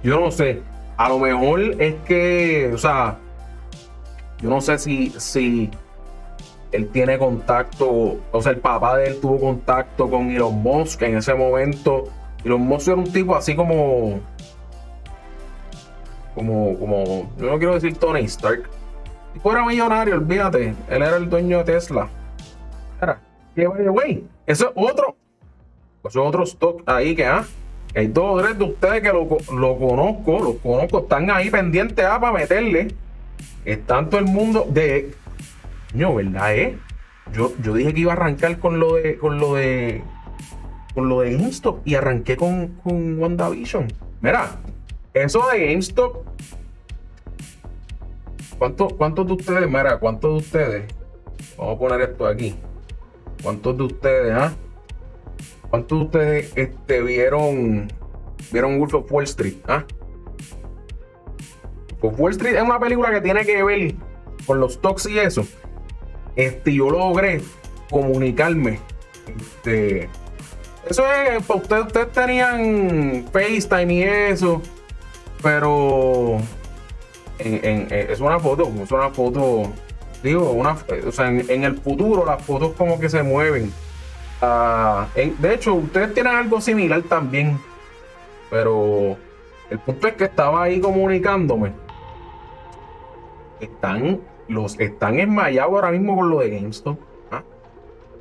yo 0.02 0.20
no 0.20 0.30
sé. 0.30 0.60
A 0.98 1.08
lo 1.08 1.18
mejor 1.18 1.60
es 1.80 1.94
que, 2.06 2.70
o 2.74 2.76
sea, 2.76 3.16
yo 4.42 4.50
no 4.50 4.60
sé 4.60 4.78
si, 4.78 5.08
si 5.16 5.70
él 6.72 6.88
tiene 6.88 7.16
contacto, 7.16 8.18
o 8.30 8.42
sea, 8.42 8.52
el 8.52 8.58
papá 8.58 8.98
de 8.98 9.06
él 9.08 9.20
tuvo 9.20 9.40
contacto 9.40 10.10
con 10.10 10.30
Elon 10.30 10.62
Musk 10.62 11.00
en 11.00 11.16
ese 11.16 11.32
momento. 11.32 12.04
Elon 12.44 12.60
Musk 12.60 12.88
era 12.88 12.96
un 12.96 13.10
tipo 13.10 13.34
así 13.34 13.56
como, 13.56 14.20
como, 16.34 16.78
como, 16.78 17.32
yo 17.38 17.50
no 17.50 17.56
quiero 17.56 17.74
decir 17.74 17.96
Tony 17.96 18.24
Stark. 18.24 18.68
tipo 19.32 19.50
era 19.50 19.64
millonario, 19.64 20.16
olvídate. 20.16 20.74
Él 20.90 21.02
era 21.02 21.16
el 21.16 21.30
dueño 21.30 21.58
de 21.58 21.64
Tesla. 21.64 22.10
Era, 23.00 23.18
que 23.54 23.66
güey, 23.66 24.22
eso 24.48 24.68
es 24.68 24.72
otro, 24.74 25.16
eso 26.04 26.22
es 26.22 26.28
otro 26.28 26.42
stock 26.44 26.82
ahí 26.86 27.14
que, 27.14 27.26
ah, 27.26 27.44
hay 27.94 28.06
dos 28.06 28.24
o 28.24 28.42
tres 28.42 28.58
de 28.58 28.64
ustedes 28.64 29.02
que 29.02 29.08
lo, 29.08 29.28
conozco, 29.28 30.40
los 30.40 30.56
conozco, 30.56 31.00
están 31.00 31.30
ahí 31.30 31.50
pendientes 31.50 32.04
ah, 32.04 32.18
para 32.20 32.32
meterle. 32.32 32.88
Están 33.64 34.08
todo 34.08 34.20
el 34.20 34.26
mundo 34.26 34.66
de. 34.70 35.12
No, 35.92 36.14
¿verdad? 36.14 36.54
Eh? 36.54 36.78
Yo, 37.32 37.52
yo 37.62 37.74
dije 37.74 37.92
que 37.92 38.00
iba 38.00 38.12
a 38.12 38.16
arrancar 38.16 38.58
con 38.58 38.80
lo 38.80 38.94
de. 38.94 39.18
con 39.18 39.38
lo 39.38 39.54
de. 39.54 40.02
con 40.94 41.08
lo 41.08 41.20
de 41.20 41.36
GameStop 41.36 41.86
y 41.86 41.94
arranqué 41.94 42.36
con, 42.36 42.68
con 42.82 43.18
WandaVision. 43.18 43.92
Mira, 44.22 44.56
eso 45.12 45.46
de 45.52 45.66
GameStop. 45.66 46.24
¿Cuántos, 48.58 48.92
¿Cuántos 48.94 49.26
de 49.26 49.32
ustedes, 49.34 49.66
mira, 49.68 49.98
cuántos 49.98 50.32
de 50.32 50.38
ustedes? 50.38 50.94
Vamos 51.56 51.76
a 51.76 51.78
poner 51.78 52.00
esto 52.00 52.26
aquí. 52.26 52.54
¿Cuántos 53.42 53.76
de 53.76 53.82
ustedes, 53.84 54.32
ah? 54.34 54.52
¿Cuántos 55.70 55.98
de 55.98 56.04
ustedes 56.04 56.52
este, 56.56 57.02
vieron, 57.02 57.92
vieron 58.50 58.78
Wolf 58.78 58.94
of 58.94 59.12
Wall 59.12 59.24
Street? 59.24 59.56
¿ah? 59.66 59.84
Wolf 62.00 62.18
Wall 62.18 62.32
Street 62.32 62.56
es 62.56 62.62
una 62.62 62.78
película 62.78 63.10
que 63.10 63.20
tiene 63.20 63.44
que 63.44 63.62
ver 63.62 63.94
con 64.46 64.60
los 64.60 64.74
stocks 64.74 65.06
y 65.06 65.18
eso. 65.18 65.46
Este, 66.36 66.74
yo 66.74 66.90
logré 66.90 67.42
comunicarme. 67.90 68.80
Este, 69.36 70.08
eso 70.88 71.04
es, 71.12 71.44
pues, 71.44 71.62
ustedes, 71.62 71.86
ustedes 71.86 72.12
tenían 72.12 73.26
FaceTime 73.32 73.94
y 73.94 74.02
eso, 74.02 74.62
pero 75.42 76.38
es 77.38 78.20
una 78.20 78.38
foto, 78.38 78.70
es 78.82 78.90
una 78.90 79.10
foto, 79.10 79.70
digo, 80.22 80.50
una, 80.52 80.76
o 81.06 81.12
sea, 81.12 81.28
en 81.28 81.64
el 81.64 81.78
futuro 81.78 82.24
las 82.24 82.42
fotos 82.42 82.72
como 82.76 82.98
que 82.98 83.08
se 83.08 83.22
mueven 83.22 83.72
Ah, 84.40 85.08
de 85.14 85.54
hecho, 85.54 85.74
ustedes 85.74 86.14
tienen 86.14 86.34
algo 86.34 86.60
similar 86.60 87.02
también. 87.02 87.58
Pero 88.50 89.16
el 89.70 89.78
punto 89.80 90.06
es 90.06 90.14
que 90.14 90.24
estaba 90.24 90.62
ahí 90.62 90.80
comunicándome. 90.80 91.72
Están, 93.60 94.20
los 94.46 94.78
están 94.78 95.18
enmayados 95.18 95.72
ahora 95.72 95.90
mismo 95.90 96.16
con 96.16 96.30
lo 96.30 96.38
de 96.40 96.50
GameStop. 96.50 96.98
¿ah? 97.32 97.42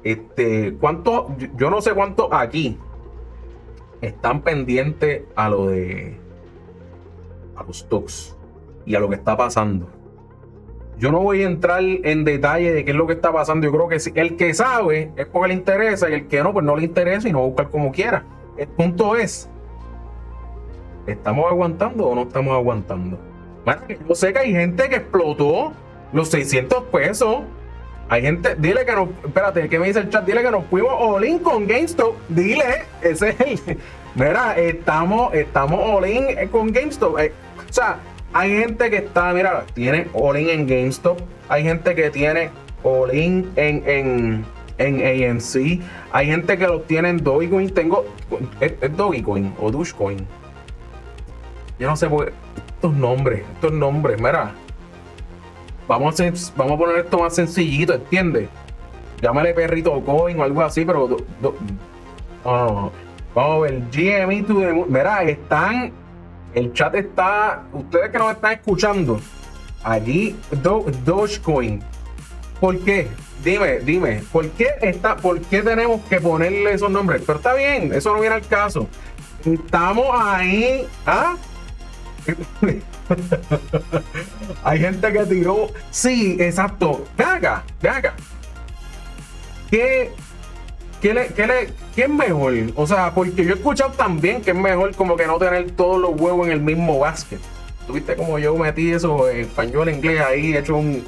Este, 0.04 0.76
¿cuánto? 0.80 1.36
Yo 1.56 1.70
no 1.70 1.82
sé 1.82 1.94
cuánto 1.94 2.34
aquí 2.34 2.78
están 4.02 4.42
pendientes 4.42 5.24
a 5.36 5.50
lo 5.50 5.68
de 5.68 6.20
a 7.56 7.64
los 7.64 7.80
stocks 7.80 8.36
y 8.86 8.96
a 8.96 9.00
lo 9.00 9.10
que 9.10 9.16
está 9.16 9.38
pasando. 9.38 9.88
Yo 11.00 11.12
no 11.12 11.20
voy 11.20 11.44
a 11.44 11.46
entrar 11.46 11.82
en 11.84 12.24
detalle 12.24 12.74
de 12.74 12.84
qué 12.84 12.92
es 12.92 12.98
lo 12.98 13.06
que 13.06 13.14
está 13.14 13.32
pasando. 13.32 13.66
Yo 13.66 13.72
creo 13.72 13.88
que 13.88 13.98
el 14.20 14.36
que 14.36 14.54
sabe 14.54 15.12
es 15.16 15.28
porque 15.28 15.50
le 15.50 15.54
interesa 15.54 16.10
y 16.10 16.14
el 16.14 16.28
que 16.28 16.42
no, 16.42 16.54
pues 16.54 16.66
no 16.66 16.76
le 16.76 16.86
interesa 16.86 17.30
y 17.30 17.32
no 17.32 17.40
va 17.40 17.46
a 17.46 17.48
buscar 17.48 17.70
como 17.70 17.92
quiera. 17.92 18.24
El 18.58 18.68
punto 18.68 19.16
es, 19.16 19.48
¿estamos 21.06 21.46
aguantando 21.52 22.08
o 22.08 22.16
no 22.16 22.24
estamos 22.24 22.54
aguantando? 22.54 23.20
yo 24.08 24.16
sé 24.16 24.32
que 24.32 24.40
hay 24.40 24.52
gente 24.54 24.88
que 24.90 24.96
explotó 24.96 25.74
los 26.14 26.30
600 26.30 26.84
pesos. 26.86 27.40
Hay 28.10 28.22
gente, 28.22 28.56
dile 28.56 28.86
que 28.86 28.94
no, 28.94 29.10
espérate, 29.26 29.68
¿qué 29.68 29.78
me 29.78 29.88
dice 29.88 30.00
el 30.00 30.10
chat? 30.10 30.26
Dile 30.26 30.42
que 30.42 30.50
nos 30.50 30.66
fuimos 30.66 30.94
all 30.98 31.24
in 31.26 31.40
con 31.40 31.68
GameStop. 31.68 32.16
Dile, 32.30 32.86
ese 33.02 33.30
es 33.30 33.68
el. 33.68 33.78
Mira, 34.16 34.58
estamos, 34.58 35.34
estamos 35.34 35.80
all 35.84 36.08
in 36.08 36.48
con 36.50 36.72
GameStop. 36.72 37.20
Eh, 37.20 37.34
o 37.70 37.74
sea, 37.74 38.00
hay 38.34 38.58
gente 38.58 38.90
que 38.90 38.98
está, 38.98 39.34
mira, 39.34 39.66
tiene 39.74 40.08
all-in 40.14 40.50
en 40.50 40.68
GameStop. 40.68 41.20
Hay 41.50 41.64
gente 41.64 41.96
que 41.96 42.10
tiene 42.10 42.50
all-in 42.84 43.50
en, 43.56 43.84
en, 43.88 44.46
en 44.78 45.32
AMC. 45.32 45.82
Hay 46.12 46.28
gente 46.28 46.58
que 46.58 46.68
lo 46.68 46.82
tiene 46.82 47.10
en 47.10 47.24
Dogecoin. 47.24 47.74
Tengo. 47.74 48.06
¿Es, 48.60 48.96
Dogecoin 48.96 49.54
o 49.60 49.72
Dogecoin? 49.72 50.28
Yo 51.80 51.88
no 51.88 51.96
sé 51.96 52.10
por 52.10 52.34
estos 52.76 52.94
nombres. 52.94 53.44
Estos 53.56 53.74
nombres, 53.74 54.18
mira. 54.20 54.52
Vamos 55.88 56.20
a, 56.20 56.24
vamos 56.58 56.74
a 56.74 56.78
poner 56.78 56.98
esto 56.98 57.20
más 57.20 57.34
sencillito, 57.34 57.94
¿entiendes? 57.94 58.50
Llámale 59.22 59.54
perrito 59.54 60.00
coin 60.02 60.40
o 60.40 60.44
algo 60.44 60.62
así, 60.62 60.84
pero. 60.84 61.18
vamos 62.44 62.92
a 63.36 63.58
ver. 63.60 63.82
GME 63.92 64.46
Mira, 64.90 65.24
están 65.24 65.94
el 66.58 66.74
chat 66.74 66.96
está, 66.96 67.64
ustedes 67.72 68.10
que 68.10 68.18
nos 68.18 68.32
están 68.32 68.54
escuchando, 68.54 69.22
allí 69.84 70.36
Dogecoin. 71.06 71.84
¿Por 72.60 72.80
qué? 72.80 73.08
Dime, 73.44 73.80
dime, 73.80 74.24
¿por 74.32 74.50
qué, 74.50 74.70
está, 74.82 75.16
¿por 75.16 75.40
qué 75.42 75.62
tenemos 75.62 76.02
que 76.06 76.20
ponerle 76.20 76.74
esos 76.74 76.90
nombres? 76.90 77.22
Pero 77.26 77.38
está 77.38 77.54
bien, 77.54 77.94
eso 77.94 78.12
no 78.14 78.20
viene 78.20 78.36
al 78.36 78.48
caso. 78.48 78.88
Estamos 79.46 80.08
ahí. 80.20 80.88
¿Ah? 81.06 81.36
Hay 84.64 84.80
gente 84.80 85.14
que 85.14 85.26
tiró. 85.26 85.68
Sí, 85.92 86.38
exacto. 86.40 87.06
Ven 87.16 87.28
acá, 87.28 87.64
ven 87.82 87.94
acá. 87.94 88.16
¿qué, 89.70 90.12
qué, 91.02 91.14
le, 91.14 91.28
qué, 91.28 91.48
le, 91.48 91.70
¿qué 91.96 92.04
es 92.04 92.10
mejor? 92.10 92.54
O 92.76 92.88
sea, 92.88 93.14
porque 93.14 93.44
yo 93.44 93.54
he 93.54 93.58
escuchado 93.58 93.92
también 93.92 94.42
que 94.42 94.52
es 94.52 94.58
mejor 94.58 94.96
como 94.96 95.16
que 95.16 95.28
no 95.28 95.38
tener 95.38 95.72
todos 95.72 96.00
los 96.00 96.20
huevos 96.20 96.48
en 96.48 96.54
el 96.54 96.62
mismo 96.62 97.00
básquet. 97.00 97.40
¿Tuviste 97.86 98.16
como 98.16 98.38
yo 98.40 98.56
metí 98.58 98.92
eso 98.92 99.30
en 99.30 99.42
español, 99.42 99.90
inglés, 99.90 100.22
ahí 100.22 100.54
he 100.54 100.60
hecho 100.60 100.76
un... 100.76 101.06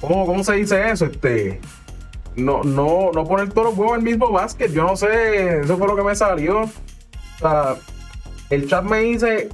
¿Cómo, 0.00 0.26
¿Cómo 0.26 0.42
se 0.42 0.54
dice 0.54 0.90
eso? 0.90 1.06
Este 1.06 1.60
no, 2.36 2.62
no, 2.62 3.10
no 3.12 3.24
poner 3.24 3.52
todos 3.52 3.68
los 3.68 3.78
huevos 3.78 3.98
en 3.98 4.06
el 4.06 4.12
mismo 4.12 4.30
básquet. 4.30 4.72
Yo 4.72 4.84
no 4.84 4.96
sé, 4.96 5.60
eso 5.60 5.76
fue 5.76 5.86
lo 5.86 5.96
que 5.96 6.02
me 6.02 6.14
salió. 6.14 6.62
O 6.62 6.68
sea, 7.38 7.76
el 8.50 8.68
chat 8.68 8.84
me 8.84 9.00
dice, 9.00 9.48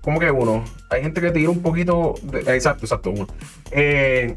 ¿cómo 0.00 0.18
que 0.18 0.30
uno? 0.30 0.64
Hay 0.88 1.02
gente 1.02 1.20
que 1.20 1.30
tira 1.30 1.50
un 1.50 1.62
poquito. 1.62 2.14
Exacto, 2.46 2.84
exacto, 2.84 3.10
uno. 3.10 3.26
Eh, 3.70 4.36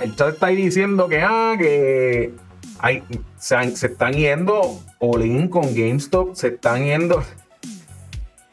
el 0.00 0.16
chat 0.16 0.34
está 0.34 0.46
ahí 0.46 0.56
diciendo 0.56 1.08
que, 1.08 1.22
ah, 1.22 1.54
que 1.58 2.32
se, 3.38 3.86
están 3.86 4.12
yendo 4.14 4.80
all 4.98 5.50
con 5.50 5.74
GameStop, 5.74 6.34
se 6.34 6.48
están 6.48 6.84
yendo. 6.84 7.22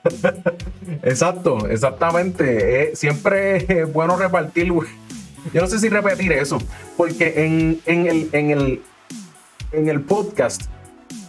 Exacto, 1.03 1.67
exactamente. 1.67 2.83
Eh, 2.91 2.95
siempre 2.95 3.81
es 3.81 3.91
bueno 3.91 4.17
repartir, 4.17 4.67
Yo 4.67 5.61
no 5.61 5.67
sé 5.67 5.79
si 5.79 5.89
repetir 5.89 6.31
eso, 6.31 6.59
porque 6.95 7.45
en, 7.45 7.81
el, 7.85 8.29
en, 8.31 8.51
el, 8.51 8.81
en 9.71 9.89
el 9.89 10.01
podcast 10.01 10.63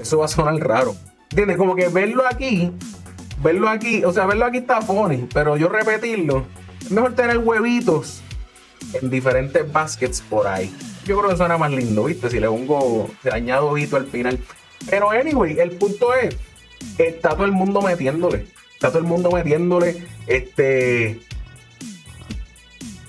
eso 0.01 0.19
va 0.19 0.27
a 0.27 0.29
sonar 0.29 0.57
raro. 0.57 0.95
¿Entiendes? 1.31 1.57
Como 1.57 1.75
que 1.75 1.89
verlo 1.89 2.25
aquí, 2.27 2.71
verlo 3.43 3.69
aquí, 3.69 4.05
o 4.05 4.13
sea, 4.13 4.27
verlo 4.27 4.45
aquí 4.45 4.59
está 4.59 4.81
funny, 4.81 5.27
pero 5.33 5.57
yo 5.57 5.69
repetirlo, 5.69 6.45
es 6.81 6.91
mejor 6.91 7.15
tener 7.15 7.39
huevitos 7.39 8.21
en 8.93 9.11
diferentes 9.11 9.71
baskets 9.73 10.21
por 10.21 10.47
ahí. 10.47 10.73
Yo 11.07 11.17
creo 11.19 11.31
que 11.31 11.37
suena 11.37 11.57
más 11.57 11.71
lindo, 11.71 12.05
¿viste? 12.05 12.29
Si 12.29 12.41
le 12.41 12.49
pongo, 12.49 13.09
si 13.23 13.29
le 13.29 13.35
añado 13.35 13.75
al 13.75 14.07
final. 14.07 14.41
Pero 14.91 15.11
anyway, 15.11 15.59
el 15.61 15.71
punto 15.71 16.13
es, 16.15 16.37
está 16.99 17.31
todo 17.31 17.45
el 17.45 17.53
mundo 17.53 17.81
metiéndole. 17.81 18.47
Está 18.75 18.89
todo 18.89 18.99
el 18.99 19.05
mundo 19.05 19.31
metiéndole. 19.31 20.05
Este. 20.27 21.21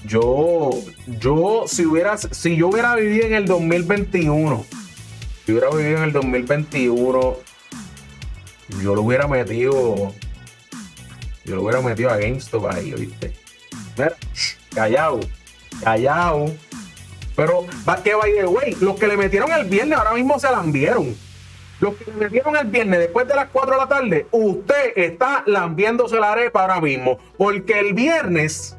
Yo, 0.06 0.70
yo, 1.20 1.66
si 1.68 1.86
hubiera, 1.86 2.18
si 2.18 2.56
yo 2.56 2.70
hubiera 2.70 2.96
vivido 2.96 3.26
en 3.26 3.34
el 3.34 3.46
2021, 3.46 4.66
si 5.46 5.52
hubiera 5.52 5.70
vivido 5.70 5.98
en 5.98 6.04
el 6.04 6.14
2021, 6.14 7.36
yo 8.82 8.96
lo 8.96 9.02
hubiera 9.02 9.28
metido, 9.28 10.14
yo 11.44 11.56
lo 11.56 11.64
hubiera 11.64 11.82
metido 11.82 12.10
a 12.10 12.18
GameStop 12.18 12.68
ahí, 12.68 12.94
¿viste? 12.94 13.34
Mira, 13.98 14.16
callado, 14.74 15.20
callado. 15.84 16.54
Pero, 17.38 17.66
que 18.04 18.16
by 18.16 18.34
the 18.34 18.46
way, 18.46 18.76
los 18.82 19.00
que 19.00 19.08
le 19.08 19.16
metieron 19.16 19.50
el 19.54 19.66
viernes 19.66 19.98
ahora 19.98 20.12
mismo 20.12 20.38
se 20.40 20.52
la 20.52 20.62
vieron. 20.66 21.16
Los 21.80 21.96
que 21.96 22.12
le 22.12 22.18
metieron 22.18 22.58
el 22.58 22.68
viernes 22.68 23.00
después 23.00 23.26
de 23.28 23.36
las 23.36 23.48
4 23.50 23.72
de 23.72 23.78
la 23.78 23.88
tarde, 23.88 24.28
usted 24.32 24.92
está 24.98 25.44
lambiéndose 25.46 26.20
la 26.20 26.34
arepa 26.34 26.62
ahora 26.62 26.82
mismo. 26.82 27.18
Porque 27.38 27.80
el 27.80 27.94
viernes 27.94 28.78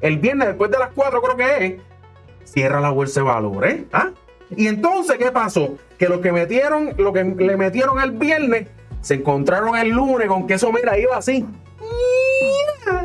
el 0.00 0.18
viernes 0.18 0.48
después 0.48 0.70
de 0.70 0.78
las 0.78 0.90
4 0.94 1.22
creo 1.22 1.36
que 1.36 1.66
es, 1.66 2.50
cierra 2.50 2.80
la 2.80 2.90
bolsa 2.90 3.20
de 3.20 3.26
valores. 3.26 3.84
¿ah? 3.92 4.10
Y 4.54 4.68
entonces, 4.68 5.16
¿qué 5.18 5.30
pasó? 5.30 5.76
Que 5.98 6.08
lo 6.08 6.20
que 6.20 6.32
metieron, 6.32 6.94
lo 6.98 7.12
que 7.12 7.24
le 7.24 7.56
metieron 7.56 8.00
el 8.00 8.12
viernes, 8.12 8.68
se 9.00 9.14
encontraron 9.14 9.76
el 9.76 9.88
lunes 9.88 10.28
con 10.28 10.46
que 10.46 10.54
eso, 10.54 10.72
mira, 10.72 10.98
iba 10.98 11.16
así. 11.16 11.46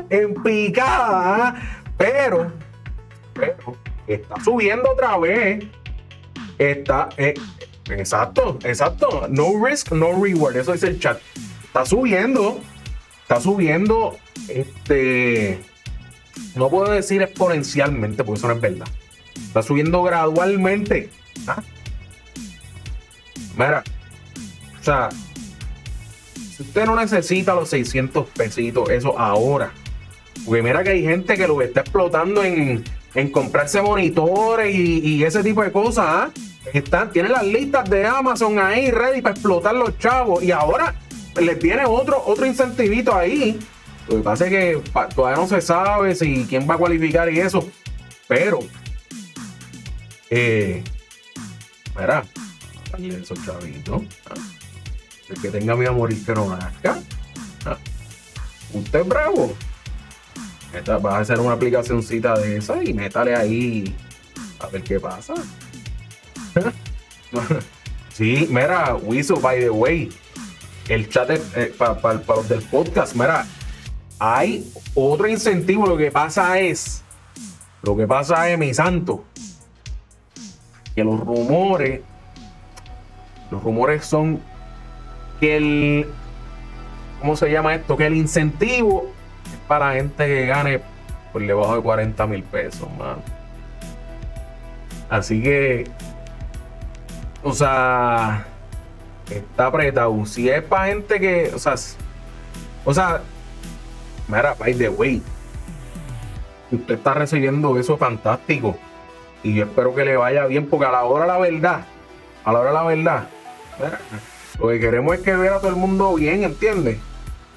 En 0.10 0.34
picada. 0.44 1.48
¿ah? 1.48 1.56
Pero, 1.98 2.52
pero, 3.34 3.76
está 4.14 4.40
subiendo 4.44 4.92
otra 4.92 5.18
vez. 5.18 5.66
Está, 6.58 7.10
eh, 7.18 7.34
exacto, 7.90 8.60
exacto. 8.64 9.28
No 9.30 9.66
risk, 9.66 9.92
no 9.92 10.22
reward. 10.24 10.58
Eso 10.58 10.74
dice 10.74 10.88
el 10.88 11.00
chat. 11.00 11.20
Está 11.64 11.86
subiendo. 11.86 12.60
Está 13.24 13.40
subiendo. 13.40 14.18
Este 14.48 15.60
no 16.56 16.70
puedo 16.70 16.92
decir 16.92 17.22
exponencialmente, 17.22 18.24
porque 18.24 18.40
eso 18.40 18.48
no 18.48 18.56
es 18.56 18.62
verdad. 18.62 18.88
Está 19.36 19.62
subiendo 19.62 20.04
gradualmente. 20.04 21.10
¿Ah? 21.48 21.64
Mira, 23.56 23.84
o 24.80 24.84
sea, 24.84 25.10
si 26.56 26.64
usted 26.64 26.86
no 26.86 26.96
necesita 26.96 27.56
los 27.56 27.70
600 27.70 28.28
pesitos, 28.30 28.90
eso 28.90 29.18
ahora. 29.18 29.72
Porque 30.46 30.62
mira 30.62 30.84
que 30.84 30.92
hay 30.92 31.04
gente 31.04 31.38
que 31.38 31.48
lo 31.48 31.62
está 31.62 31.82
explotando 31.82 32.44
en, 32.44 32.84
comprarse 33.32 33.82
monitores 33.82 34.74
y, 34.76 35.24
ese 35.24 35.44
tipo 35.44 35.64
de 35.64 35.72
cosas. 35.72 36.06
¿ah? 36.08 36.30
Están, 36.74 37.12
tienen 37.12 37.32
las 37.32 37.46
listas 37.46 37.90
de 37.90 38.06
Amazon 38.06 38.60
ahí 38.60 38.92
ready 38.92 39.22
para 39.22 39.34
explotar 39.34 39.76
los 39.76 39.98
chavos. 39.98 40.44
Y 40.44 40.52
ahora 40.52 40.96
les 41.40 41.60
viene 41.60 41.86
otro, 41.86 42.22
otro 42.26 42.46
incentivito 42.46 43.16
ahí 43.16 43.60
lo 44.08 44.18
que 44.18 44.24
pasa 44.24 44.46
es 44.46 44.52
que 44.52 44.82
todavía 45.16 45.42
no 45.42 45.48
se 45.48 45.62
sabe 45.62 46.16
si 46.16 46.46
quién 46.46 46.70
va 46.70 46.76
a 46.76 46.78
cualificar 46.78 47.32
y 47.32 47.40
eso. 47.40 47.70
Pero, 48.28 48.60
eh, 50.30 50.84
mira, 51.98 52.24
esos 53.00 53.44
chavitos. 53.46 54.02
¿ah? 54.30 54.34
El 55.30 55.42
que 55.42 55.50
tenga 55.50 55.76
mi 55.76 55.86
amor 55.86 56.12
y 56.12 56.16
que 56.18 56.34
no 56.34 56.50
nazca. 56.50 57.00
¿ah? 57.66 57.78
Usted 58.74 59.00
es 59.00 59.08
bravo. 59.08 59.54
Vas 61.02 61.14
a 61.14 61.20
hacer 61.20 61.40
una 61.40 61.54
aplicacióncita 61.54 62.38
de 62.40 62.58
esa 62.58 62.84
y 62.84 62.94
métale 62.94 63.36
ahí 63.36 63.96
a 64.60 64.68
ver 64.68 64.84
qué 64.84 65.00
pasa. 65.00 65.34
sí, 68.14 68.48
mira, 68.50 68.96
Wiso, 68.96 69.36
by 69.40 69.60
the 69.60 69.70
way, 69.70 70.10
el 70.88 71.10
chat 71.10 71.30
eh, 71.30 71.74
para 71.78 72.22
los 72.28 72.50
del 72.50 72.62
podcast, 72.64 73.16
mira, 73.16 73.46
hay 74.20 74.72
otro 74.94 75.28
incentivo. 75.28 75.88
Lo 75.88 75.98
que 75.98 76.12
pasa 76.12 76.60
es, 76.60 77.04
lo 77.82 77.96
que 77.96 78.08
pasa 78.08 78.50
es, 78.50 78.58
mi 78.58 78.74
santo, 78.74 79.24
que 80.96 81.04
los 81.04 81.20
rumores, 81.20 82.02
los 83.50 83.64
rumores 83.64 84.06
son 84.06 84.40
que 85.40 85.58
el, 85.58 86.08
¿cómo 87.20 87.36
se 87.36 87.50
llama 87.52 87.74
esto? 87.74 87.98
Que 87.98 88.08
el 88.08 88.16
incentivo 88.16 89.11
para 89.72 89.94
gente 89.94 90.28
que 90.28 90.48
gane 90.48 90.82
por 91.32 91.42
debajo 91.42 91.78
de 91.78 91.82
40 91.82 92.28
mil 92.28 92.44
pesos, 92.44 92.90
mano. 92.98 93.22
Así 95.10 95.42
que, 95.42 95.86
o 97.42 97.54
sea, 97.54 98.46
está 99.30 99.68
apretado. 99.68 100.26
Si 100.26 100.50
es 100.50 100.62
para 100.62 100.88
gente 100.88 101.22
que, 101.22 101.54
o 101.56 101.58
sea, 101.58 101.76
o 102.84 102.94
sea, 102.94 103.22
Mira, 104.28 104.56
by 104.60 104.74
the 104.74 104.90
way, 104.90 105.22
usted 106.70 106.96
está 106.96 107.14
recibiendo 107.14 107.80
eso 107.80 107.96
fantástico. 107.96 108.78
Y 109.42 109.54
yo 109.54 109.64
espero 109.64 109.96
que 109.96 110.04
le 110.04 110.18
vaya 110.18 110.48
bien, 110.48 110.68
porque 110.68 110.86
a 110.86 110.92
la 110.92 111.06
hora 111.06 111.26
la 111.26 111.38
verdad, 111.38 111.86
a 112.44 112.52
la 112.52 112.60
hora 112.60 112.74
la 112.74 112.84
verdad, 112.84 113.30
lo 114.60 114.68
que 114.68 114.82
queremos 114.82 115.16
es 115.16 115.22
que 115.22 115.34
vea 115.34 115.56
a 115.56 115.60
todo 115.60 115.70
el 115.70 115.78
mundo 115.78 116.14
bien, 116.16 116.44
¿entiendes? 116.44 117.00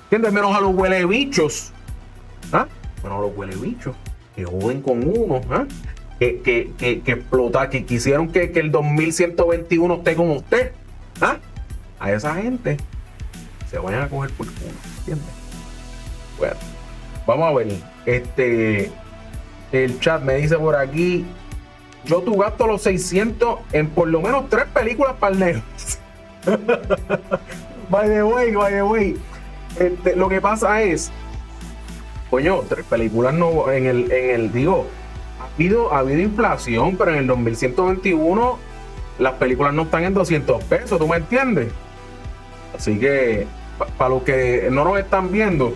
¿Entiendes? 0.04 0.32
Menos 0.32 0.56
a 0.56 0.60
los 0.60 0.76
huele 0.76 1.04
bichos. 1.06 1.73
¿Ah? 2.54 2.66
A 3.04 3.08
los 3.08 3.36
huele 3.36 3.54
bichos. 3.56 3.94
Que 4.34 4.44
joden 4.44 4.80
con 4.80 5.06
uno, 5.06 5.42
¿ah? 5.50 5.66
Que, 6.18 6.40
que, 6.40 6.72
que, 6.78 7.02
que 7.02 7.12
explotar, 7.12 7.68
que 7.68 7.84
quisieron 7.84 8.28
que, 8.28 8.50
que 8.50 8.60
el 8.60 8.70
2121 8.70 9.94
esté 9.94 10.14
como 10.14 10.34
usted. 10.34 10.72
¿Ah? 11.20 11.36
A 12.00 12.12
esa 12.12 12.34
gente 12.34 12.78
se 13.70 13.78
vayan 13.78 14.02
a 14.02 14.08
coger 14.08 14.30
por 14.30 14.46
culo, 14.46 14.70
¿entiendes? 14.98 15.26
Bueno, 16.38 16.54
vamos 17.26 17.50
a 17.50 17.52
ver. 17.54 17.68
Este, 18.06 18.90
el 19.72 20.00
chat 20.00 20.22
me 20.22 20.36
dice 20.36 20.56
por 20.56 20.76
aquí, 20.76 21.24
yo 22.04 22.20
tu 22.22 22.36
gasto 22.36 22.66
los 22.66 22.82
600 22.82 23.60
en 23.72 23.88
por 23.88 24.08
lo 24.08 24.20
menos 24.20 24.48
tres 24.48 24.66
películas 24.66 25.14
para 25.18 25.34
el 25.34 25.62
by 27.90 28.08
the 28.08 28.22
way, 28.22 28.54
by 28.54 28.72
the 28.72 28.82
way. 28.82 29.16
Este, 29.78 30.14
lo 30.14 30.28
que 30.28 30.40
pasa 30.40 30.82
es, 30.82 31.10
coño, 32.34 32.62
tres 32.68 32.84
películas 32.86 33.32
no, 33.32 33.70
en 33.70 33.86
el, 33.86 34.10
en 34.10 34.30
el, 34.30 34.52
digo, 34.52 34.88
ha 35.40 35.54
habido, 35.54 35.94
ha 35.94 36.00
habido 36.00 36.20
inflación, 36.20 36.96
pero 36.96 37.12
en 37.12 37.18
el 37.18 37.28
2121 37.28 38.58
las 39.20 39.34
películas 39.34 39.72
no 39.72 39.82
están 39.82 40.02
en 40.02 40.14
200 40.14 40.64
pesos, 40.64 40.98
¿tú 40.98 41.06
me 41.06 41.18
entiendes? 41.18 41.68
Así 42.76 42.98
que, 42.98 43.46
para 43.96 44.10
los 44.10 44.24
que 44.24 44.66
no 44.72 44.82
nos 44.82 44.98
están 44.98 45.30
viendo, 45.30 45.74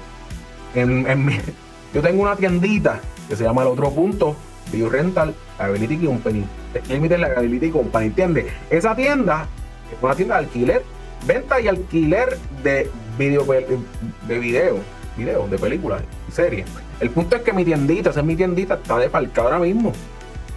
yo 1.94 2.02
tengo 2.02 2.22
una 2.22 2.34
tiendita 2.34 3.02
que 3.28 3.36
se 3.36 3.44
llama 3.44 3.62
El 3.62 3.68
Otro 3.68 3.92
Punto, 3.92 4.34
Video 4.72 4.90
Rental 4.90 5.36
Ability 5.60 6.04
Company. 6.04 6.44
Limited 6.88 7.22
Ability 7.22 7.70
Company, 7.70 8.06
¿entiendes? 8.06 8.46
Esa 8.68 8.96
tienda 8.96 9.46
es 9.92 10.02
una 10.02 10.16
tienda 10.16 10.40
de 10.40 10.46
alquiler, 10.46 10.82
venta 11.24 11.60
y 11.60 11.68
alquiler 11.68 12.36
de 12.64 12.90
video, 13.16 13.44
de 13.44 14.38
video, 14.40 14.78
video, 15.16 15.46
de 15.46 15.56
películas 15.56 16.02
y 16.28 16.30
series. 16.30 16.66
El 17.00 17.10
punto 17.10 17.36
es 17.36 17.42
que 17.42 17.52
mi 17.52 17.64
tiendita, 17.64 18.10
esa 18.10 18.20
es 18.20 18.26
mi 18.26 18.36
tiendita, 18.36 18.74
está 18.74 18.98
de 18.98 19.08
falca 19.08 19.42
ahora 19.42 19.58
mismo. 19.58 19.92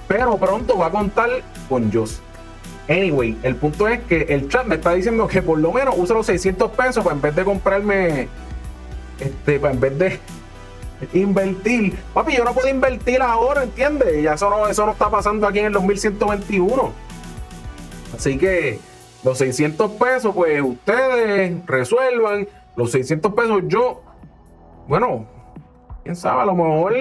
Pero 0.08 0.38
pronto 0.38 0.78
va 0.78 0.88
a 0.88 0.92
contar 0.92 1.30
con 1.70 1.92
Joss. 1.92 2.22
Anyway, 2.90 3.38
el 3.44 3.56
punto 3.56 3.88
es 3.88 4.02
que 4.02 4.24
el 4.24 4.50
chat 4.50 4.66
me 4.66 4.76
está 4.76 4.94
diciendo 4.94 5.28
que 5.28 5.42
por 5.42 5.58
lo 5.58 5.72
menos 5.72 5.96
usa 5.98 6.16
los 6.16 6.26
600 6.26 6.72
pesos 6.72 7.04
para 7.04 7.16
en 7.16 7.22
vez 7.22 7.36
de 7.36 7.46
comprarme, 7.46 8.28
este, 9.20 9.60
para 9.60 9.74
en 9.74 9.80
vez 9.80 10.00
de 10.00 10.20
invertir. 11.14 11.96
Papi, 12.14 12.36
yo 12.36 12.44
no 12.44 12.54
puedo 12.54 12.68
invertir 12.68 13.22
ahora, 13.22 13.64
¿entiendes? 13.64 14.22
Ya 14.22 14.34
eso 14.34 14.50
no, 14.50 14.68
eso 14.68 14.86
no 14.86 14.92
está 14.92 15.10
pasando 15.10 15.48
aquí 15.48 15.60
en 15.60 15.68
el 15.68 15.74
2121. 15.74 16.92
Así 18.16 18.38
que 18.38 18.80
los 19.24 19.38
600 19.38 19.92
pesos, 19.92 20.34
pues 20.36 20.62
ustedes 20.62 21.66
resuelvan. 21.66 22.48
Los 22.76 22.92
600 22.92 23.34
pesos 23.34 23.62
yo, 23.68 24.02
bueno, 24.88 25.28
quién 26.20 26.34
a 26.34 26.46
lo 26.46 26.56
mejor, 26.56 26.94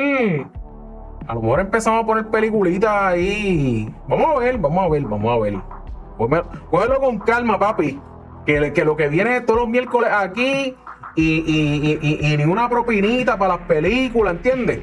a 1.27 1.35
lo 1.35 1.42
mejor 1.42 1.61
empezamos 1.61 2.03
a 2.03 2.07
poner 2.07 2.29
peliculitas 2.29 2.90
ahí. 2.90 3.92
Vamos 4.09 4.37
a 4.37 4.38
ver, 4.40 4.59
vamos 4.59 4.85
a 4.85 4.88
ver, 4.88 5.03
vamos 5.03 5.33
a 5.33 5.38
ver. 5.38 6.44
Cógelo 6.70 7.01
con 7.01 7.18
calma, 7.18 7.59
papi. 7.59 8.01
Que, 8.46 8.73
que 8.73 8.85
lo 8.85 8.96
que 8.96 9.09
viene 9.09 9.40
todos 9.42 9.61
los 9.61 9.68
miércoles 9.68 10.11
aquí 10.12 10.75
y, 11.14 11.99
y, 12.11 12.37
ni 12.37 12.44
una 12.44 12.68
propinita 12.68 13.38
para 13.38 13.57
las 13.57 13.66
películas, 13.66 14.35
¿entiendes? 14.35 14.81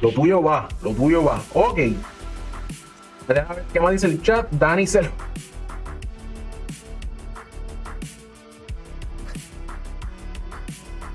Lo 0.00 0.10
tuyo 0.10 0.42
va, 0.42 0.68
lo 0.82 0.90
tuyo 0.92 1.24
va. 1.24 1.40
Ok. 1.54 1.78
Déjame 3.28 3.54
ver 3.54 3.64
qué 3.72 3.80
más 3.80 3.92
dice 3.92 4.06
el 4.06 4.22
chat. 4.22 4.50
Dani 4.50 4.86
se 4.86 5.10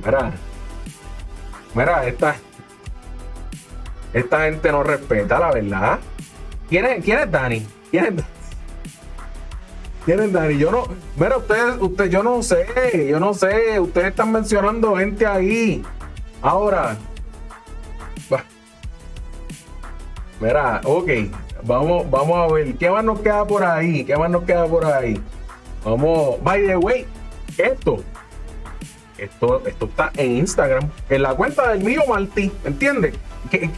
Mira. 0.06 0.34
Mira, 1.74 2.06
esta. 2.08 2.36
Esta 4.14 4.44
gente 4.44 4.72
no 4.72 4.84
respeta, 4.84 5.40
la 5.40 5.52
verdad. 5.52 6.00
¿Quién 6.70 6.86
es, 6.86 7.04
quién 7.04 7.20
es 7.20 7.32
Dani? 7.32 7.68
¿Quién 7.90 8.06
es? 8.06 8.24
¿Quién 10.06 10.32
Dani? 10.32 10.58
Yo 10.58 10.72
no. 10.72 10.84
Mira, 11.16 11.38
ustedes, 11.38 11.76
usted, 11.80 12.10
yo 12.10 12.24
no 12.24 12.44
sé, 12.44 13.08
yo 13.10 13.20
no 13.20 13.34
sé. 13.34 13.80
Ustedes 13.80 14.08
están 14.08 14.32
mencionando 14.32 14.96
gente 14.96 15.26
ahí. 15.26 15.84
Ahora. 16.42 16.98
Mira, 20.40 20.82
ok. 20.84 21.10
Vamos, 21.64 22.10
vamos 22.12 22.38
a 22.38 22.54
ver. 22.54 22.76
¿Qué 22.76 22.90
más 22.92 23.04
nos 23.04 23.20
queda 23.22 23.46
por 23.48 23.64
ahí? 23.64 24.04
¿Qué 24.04 24.18
más 24.18 24.30
nos 24.30 24.44
queda 24.44 24.68
por 24.68 24.86
ahí? 24.86 25.20
Vamos. 25.86 26.44
By 26.44 26.68
the 26.68 26.76
way, 26.76 27.08
esto. 27.58 28.04
Esto, 29.18 29.62
esto 29.66 29.86
está 29.86 30.12
en 30.18 30.38
Instagram. 30.38 30.90
En 31.10 31.22
la 31.22 31.36
cuenta 31.36 31.72
del 31.72 31.84
mío 31.84 32.02
Martí. 32.08 32.52
¿Entiendes? 32.66 33.16
¿Qué, 33.50 33.70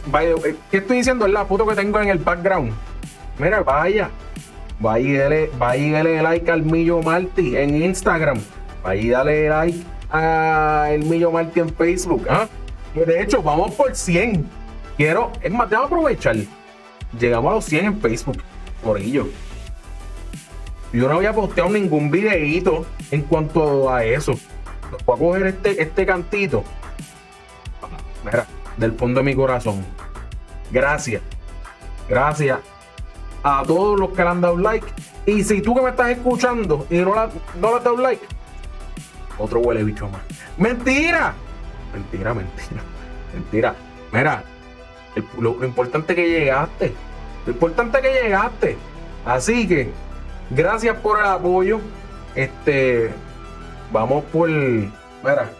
¿Qué 0.70 0.76
estoy 0.78 0.98
diciendo? 0.98 1.26
Es 1.26 1.32
la 1.32 1.44
foto 1.44 1.66
que 1.66 1.74
tengo 1.74 2.00
en 2.00 2.08
el 2.08 2.18
background. 2.18 2.72
Mira, 3.38 3.62
vaya. 3.62 4.10
Vaya 4.78 5.48
y 5.78 5.90
dale, 5.90 6.22
like 6.22 6.50
al 6.50 6.62
Millo 6.62 7.02
Marty 7.02 7.56
en 7.56 7.82
Instagram. 7.82 8.38
Vaya 8.82 9.00
y 9.00 9.08
dale 9.08 9.48
like 9.48 9.78
a 10.10 10.88
el 10.90 11.04
Millo 11.04 11.30
Marty 11.30 11.60
en 11.60 11.74
Facebook. 11.74 12.26
¿ah? 12.28 12.46
De 12.94 13.22
hecho, 13.22 13.42
vamos 13.42 13.72
por 13.74 13.94
100. 13.94 14.46
Quiero, 14.96 15.32
es 15.42 15.52
más, 15.52 15.68
déjame 15.68 15.86
aprovechar. 15.86 16.36
Llegamos 17.18 17.50
a 17.50 17.54
los 17.56 17.64
100 17.64 17.84
en 17.84 18.00
Facebook. 18.00 18.38
Por 18.82 18.98
ello. 18.98 19.28
Yo 20.92 21.08
no 21.08 21.16
había 21.16 21.32
posteado 21.32 21.70
ningún 21.70 22.10
videíto 22.10 22.86
en 23.10 23.22
cuanto 23.22 23.90
a 23.90 24.04
eso. 24.04 24.38
Voy 25.04 25.16
a 25.16 25.18
coger 25.18 25.46
este, 25.46 25.82
este 25.82 26.06
cantito. 26.06 26.64
Mira, 28.24 28.46
del 28.76 28.92
fondo 28.92 29.20
de 29.20 29.24
mi 29.24 29.34
corazón. 29.34 29.84
Gracias. 30.70 31.22
Gracias 32.08 32.58
a 33.42 33.62
todos 33.66 33.98
los 33.98 34.10
que 34.10 34.22
le 34.22 34.28
han 34.28 34.40
dado 34.40 34.56
like. 34.56 34.86
Y 35.26 35.42
si 35.42 35.60
tú 35.60 35.74
que 35.74 35.82
me 35.82 35.90
estás 35.90 36.10
escuchando 36.10 36.86
y 36.90 36.98
no, 36.98 37.14
la, 37.14 37.28
no 37.60 37.70
le 37.70 37.76
has 37.76 37.84
dado 37.84 37.96
like, 37.96 38.24
otro 39.38 39.60
huele 39.60 39.84
bicho 39.84 40.08
más. 40.08 40.22
¡Mentira! 40.56 41.34
Mentira, 41.92 42.34
mentira. 42.34 42.82
Mentira. 43.32 43.74
Mira, 44.12 44.44
lo, 45.38 45.64
importante 45.64 46.12
es 46.12 46.16
que 46.16 46.28
llegaste. 46.28 46.92
Lo 47.46 47.52
importante 47.52 48.00
que 48.00 48.12
llegaste. 48.22 48.76
Así 49.24 49.66
que, 49.66 49.90
gracias 50.50 50.96
por 50.98 51.18
el 51.18 51.26
apoyo. 51.26 51.80
Este, 52.34 53.12
vamos 53.92 54.24
por. 54.24 54.48
Mira, 54.48 55.50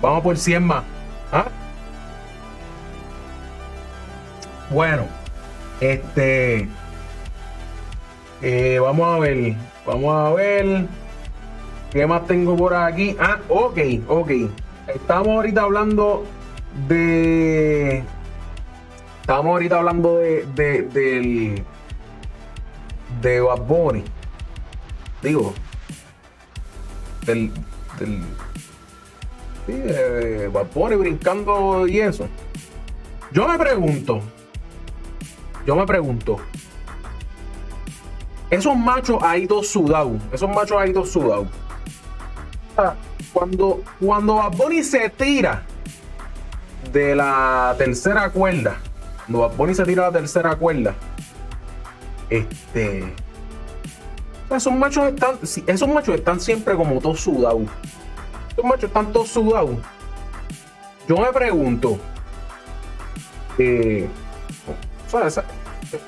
vamos 0.00 0.22
por 0.22 0.36
100 0.36 0.64
más. 0.64 0.84
¿Ah? 1.32 1.46
Bueno. 4.70 5.06
Este. 5.80 6.68
Eh, 8.42 8.78
vamos 8.80 9.16
a 9.16 9.18
ver. 9.18 9.54
Vamos 9.86 10.14
a 10.14 10.34
ver. 10.34 10.86
¿Qué 11.90 12.06
más 12.06 12.26
tengo 12.26 12.56
por 12.56 12.74
aquí? 12.74 13.16
Ah, 13.18 13.38
ok, 13.48 13.78
ok. 14.08 14.30
Estamos 14.88 15.28
ahorita 15.28 15.62
hablando 15.62 16.24
de. 16.88 18.02
Estamos 19.20 19.46
ahorita 19.46 19.76
hablando 19.78 20.18
de. 20.18 20.46
de 20.54 20.82
del. 20.82 21.64
De 23.20 23.40
Bad 23.40 23.60
Bunny. 23.60 24.04
Digo. 25.22 25.54
Del. 27.26 27.50
del 27.98 28.22
sí, 29.66 29.72
de 29.72 30.48
Bad 30.48 30.66
Bunny 30.74 30.96
brincando 30.96 31.86
y 31.86 32.00
eso. 32.00 32.28
Yo 33.32 33.48
me 33.48 33.58
pregunto 33.58 34.22
yo 35.66 35.74
me 35.74 35.84
pregunto, 35.84 36.38
esos 38.50 38.76
machos 38.76 39.20
ahí 39.20 39.46
dos 39.46 39.66
sudados, 39.66 40.22
esos 40.32 40.48
machos 40.48 40.78
ahí 40.78 40.92
dos 40.92 41.10
sudados, 41.10 41.48
cuando, 43.32 43.82
cuando 43.98 44.36
Bad 44.36 44.82
se 44.84 45.10
tira 45.10 45.64
de 46.92 47.16
la 47.16 47.74
tercera 47.76 48.30
cuerda, 48.30 48.76
cuando 49.26 49.40
Bad 49.40 49.56
Bunny 49.56 49.74
se 49.74 49.84
tira 49.84 50.04
de 50.04 50.12
la 50.12 50.18
tercera 50.20 50.54
cuerda, 50.54 50.94
este. 52.30 53.12
Esos 54.50 54.72
machos 54.72 55.04
están, 55.06 55.38
esos 55.66 55.88
machos 55.88 56.14
están 56.14 56.40
siempre 56.40 56.74
como 56.76 57.00
todos 57.00 57.20
sudados. 57.20 57.62
Esos 58.52 58.64
machos 58.64 58.84
están 58.84 59.12
todos 59.12 59.28
sudados. 59.28 59.76
Yo 61.08 61.16
me 61.18 61.32
pregunto, 61.32 61.98
eh, 63.58 64.08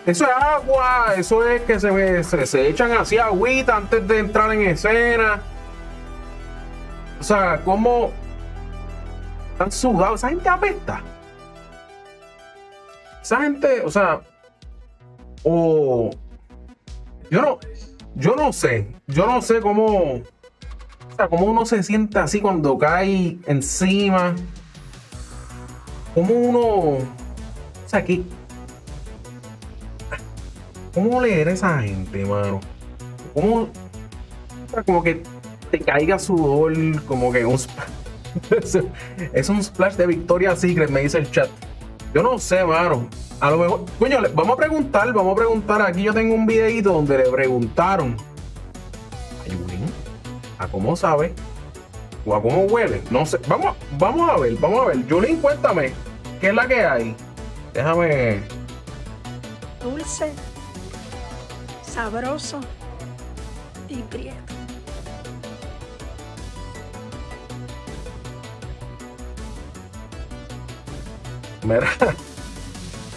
eso 0.07 0.25
es 0.25 0.31
agua, 0.31 1.15
eso 1.17 1.49
es 1.49 1.63
que 1.63 1.79
se, 1.79 2.47
se, 2.47 2.69
echan 2.69 2.93
así 2.93 3.17
agüita 3.19 3.77
antes 3.77 4.07
de 4.07 4.19
entrar 4.19 4.53
en 4.53 4.63
escena. 4.63 5.41
O 7.21 7.23
sea, 7.23 7.61
¿cómo 7.65 8.11
están 9.53 9.71
sudados? 9.71 10.21
Esa 10.21 10.29
gente 10.31 10.49
apesta. 10.49 11.03
Esa 13.23 13.41
gente, 13.43 13.83
o 13.85 13.91
sea, 13.91 14.21
o 15.45 16.11
yo 17.31 17.43
no, 17.43 17.59
yo 18.19 18.35
no 18.37 18.53
sé, 18.53 18.89
yo 19.07 19.27
no 19.27 19.41
sé 19.41 19.61
cómo, 19.61 19.87
o 19.87 20.23
sea, 21.17 21.29
cómo 21.29 21.47
uno 21.47 21.65
se 21.65 21.83
siente 21.83 22.19
así 22.19 22.41
cuando 22.41 22.77
cae 22.77 23.39
encima. 23.47 24.35
Cómo 26.15 26.35
uno, 26.35 26.61
o 26.61 26.99
sea, 27.87 28.05
que 28.05 28.23
¿Cómo 30.95 31.21
leer 31.21 31.49
a 31.49 31.53
esa 31.53 31.81
gente, 31.81 32.25
mano? 32.25 32.59
¿Cómo? 33.35 33.69
Como 34.85 35.01
que 35.01 35.23
te 35.71 35.79
caiga 35.79 36.19
sudor, 36.19 36.75
como 37.05 37.31
que 37.31 37.45
un 37.45 37.55
es 39.33 39.49
un 39.49 39.63
splash 39.63 39.95
de 39.95 40.09
Victoria 40.09 40.57
Secret, 40.57 40.91
me 40.91 41.03
dice 41.03 41.19
el 41.19 41.31
chat. 41.31 41.49
Yo 42.15 42.23
no 42.23 42.39
sé, 42.39 42.65
mano. 42.65 43.09
A 43.41 43.51
lo 43.51 43.59
mejor, 43.59 43.85
coño, 43.99 44.19
vamos 44.35 44.55
a 44.55 44.57
preguntar, 44.57 45.13
vamos 45.13 45.33
a 45.33 45.37
preguntar. 45.37 45.83
Aquí 45.83 46.03
yo 46.03 46.13
tengo 46.13 46.35
un 46.35 46.47
videito 46.47 46.93
donde 46.93 47.19
le 47.19 47.31
preguntaron 47.31 48.17
a 49.45 49.49
Yulín 49.49 49.85
a 50.59 50.67
cómo 50.67 50.97
sabe 50.97 51.35
o 52.27 52.35
a 52.35 52.43
cómo 52.43 52.63
huele. 52.63 53.03
No 53.11 53.25
sé. 53.25 53.39
Vamos, 53.47 53.77
vamos 53.99 54.29
a 54.29 54.39
ver, 54.39 54.55
vamos 54.57 54.81
a 54.81 54.85
ver. 54.87 55.07
Yulín, 55.07 55.41
cuéntame, 55.41 55.93
¿qué 56.41 56.49
es 56.49 56.55
la 56.55 56.67
que 56.67 56.85
hay? 56.85 57.17
Déjame. 57.73 58.41
Dulce 59.83 60.33
sabroso 61.83 62.61
y 63.89 63.97
prieto. 64.03 64.58
Mira, 71.69 71.87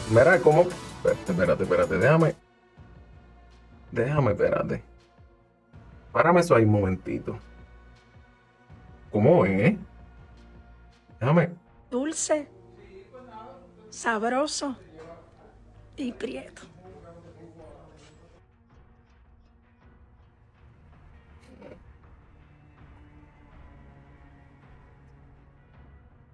mira 0.09 0.41
cómo. 0.41 0.63
Espérate, 1.05 1.63
espérate, 1.63 1.97
déjame. 1.97 2.35
Déjame, 3.93 4.31
espérate. 4.31 4.83
Párame 6.11 6.41
eso 6.41 6.53
ahí 6.53 6.65
un 6.65 6.71
momentito. 6.71 7.39
¿Cómo 9.09 9.45
es? 9.45 9.51
Eh? 9.61 9.77
Déjame. 11.21 11.49
Dulce, 11.89 12.49
sabroso 13.89 14.75
y 15.95 16.11
prieto. 16.11 16.63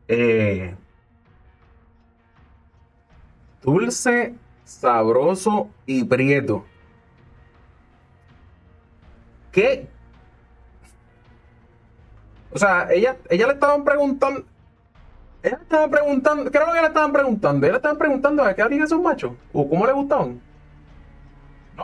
Eh, 0.07 0.75
dulce, 3.67 4.33
sabroso 4.63 5.69
y 5.85 6.05
prieto. 6.05 6.65
¿Qué? 9.51 9.89
O 12.51 12.57
sea, 12.57 12.87
ella, 12.91 13.17
ella 13.29 13.47
le 13.47 13.53
estaban 13.53 13.83
preguntando. 13.83 14.45
Ella 15.43 15.57
le 15.57 15.63
estaban 15.63 15.91
preguntando. 15.91 16.49
¿Qué 16.49 16.57
era 16.57 16.67
lo 16.67 16.73
que 16.73 16.81
le 16.81 16.87
estaban 16.87 17.11
preguntando? 17.11 17.65
Ella 17.65 17.73
le 17.73 17.77
estaban 17.77 17.97
preguntando 17.97 18.43
a 18.43 18.53
qué 18.55 18.61
harían 18.61 18.83
esos 18.83 19.01
machos. 19.01 19.33
¿O 19.51 19.67
cómo 19.67 19.85
le 19.85 19.91
gustaban? 19.91 20.41
No. 21.75 21.83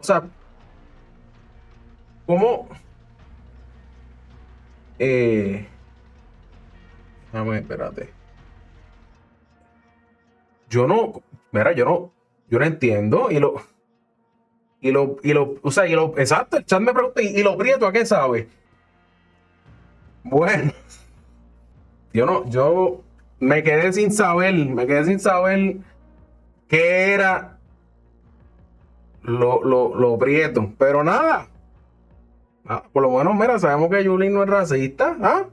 O 0.00 0.04
sea, 0.04 0.22
¿cómo? 2.26 2.68
Eh. 5.00 5.66
Dame, 7.32 7.58
espérate. 7.58 8.15
Yo 10.68 10.86
no. 10.86 11.22
Mira, 11.52 11.72
yo 11.72 11.84
no. 11.84 12.12
Yo 12.48 12.58
no 12.58 12.64
entiendo. 12.64 13.30
Y 13.30 13.38
lo. 13.38 13.54
Y 14.80 14.92
lo, 14.92 15.16
y 15.22 15.32
lo, 15.32 15.54
o 15.62 15.70
sea, 15.70 15.86
y 15.86 15.94
lo, 15.94 16.16
exacto, 16.18 16.58
el 16.58 16.64
chat 16.66 16.80
me 16.80 16.92
pregunta, 16.92 17.22
¿y, 17.22 17.28
y 17.28 17.42
lo 17.42 17.56
prieto 17.56 17.86
a 17.86 17.92
qué 17.92 18.04
sabe? 18.04 18.48
Bueno, 20.22 20.70
yo 22.12 22.26
no, 22.26 22.48
yo 22.48 23.00
me 23.40 23.62
quedé 23.62 23.92
sin 23.92 24.12
saber, 24.12 24.54
me 24.54 24.86
quedé 24.86 25.04
sin 25.06 25.18
saber 25.18 25.78
qué 26.68 27.14
era 27.14 27.58
lo, 29.22 29.64
lo, 29.64 29.94
lo 29.94 30.18
prieto, 30.18 30.72
pero 30.78 31.02
nada. 31.02 31.48
Ah, 32.68 32.82
por 32.92 33.02
lo 33.02 33.10
menos, 33.10 33.34
mira, 33.34 33.58
sabemos 33.58 33.90
que 33.90 34.04
Yulín 34.04 34.34
no 34.34 34.42
es 34.42 34.50
racista, 34.50 35.16
¿ah? 35.22 35.44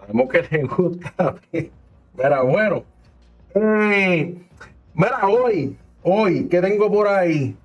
Sabemos 0.00 0.28
que 0.28 0.42
le 0.42 0.62
gusta. 0.64 1.36
Mira, 2.16 2.42
bueno. 2.42 2.84
Eh, 3.58 4.36
mira, 4.92 5.26
hoy, 5.26 5.78
hoy, 6.02 6.46
¿qué 6.46 6.60
tengo 6.60 6.92
por 6.92 7.08
ahí? 7.08 7.56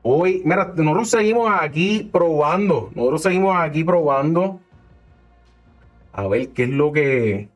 Hoy, 0.00 0.40
mira, 0.46 0.72
nosotros 0.74 1.10
seguimos 1.10 1.50
aquí 1.60 2.08
probando. 2.10 2.90
Nosotros 2.94 3.22
seguimos 3.22 3.54
aquí 3.54 3.84
probando. 3.84 4.60
A 6.14 6.26
ver 6.26 6.48
qué 6.50 6.62
es 6.62 6.70
lo 6.70 6.90
que. 6.90 7.50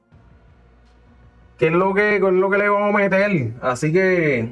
¿Qué 1.56 1.68
es 1.68 1.72
lo 1.72 1.94
que, 1.94 2.16
es 2.16 2.20
lo 2.20 2.50
que 2.50 2.58
le 2.58 2.68
vamos 2.68 2.94
a 2.94 2.98
meter? 2.98 3.54
Así 3.62 3.92
que 3.92 4.50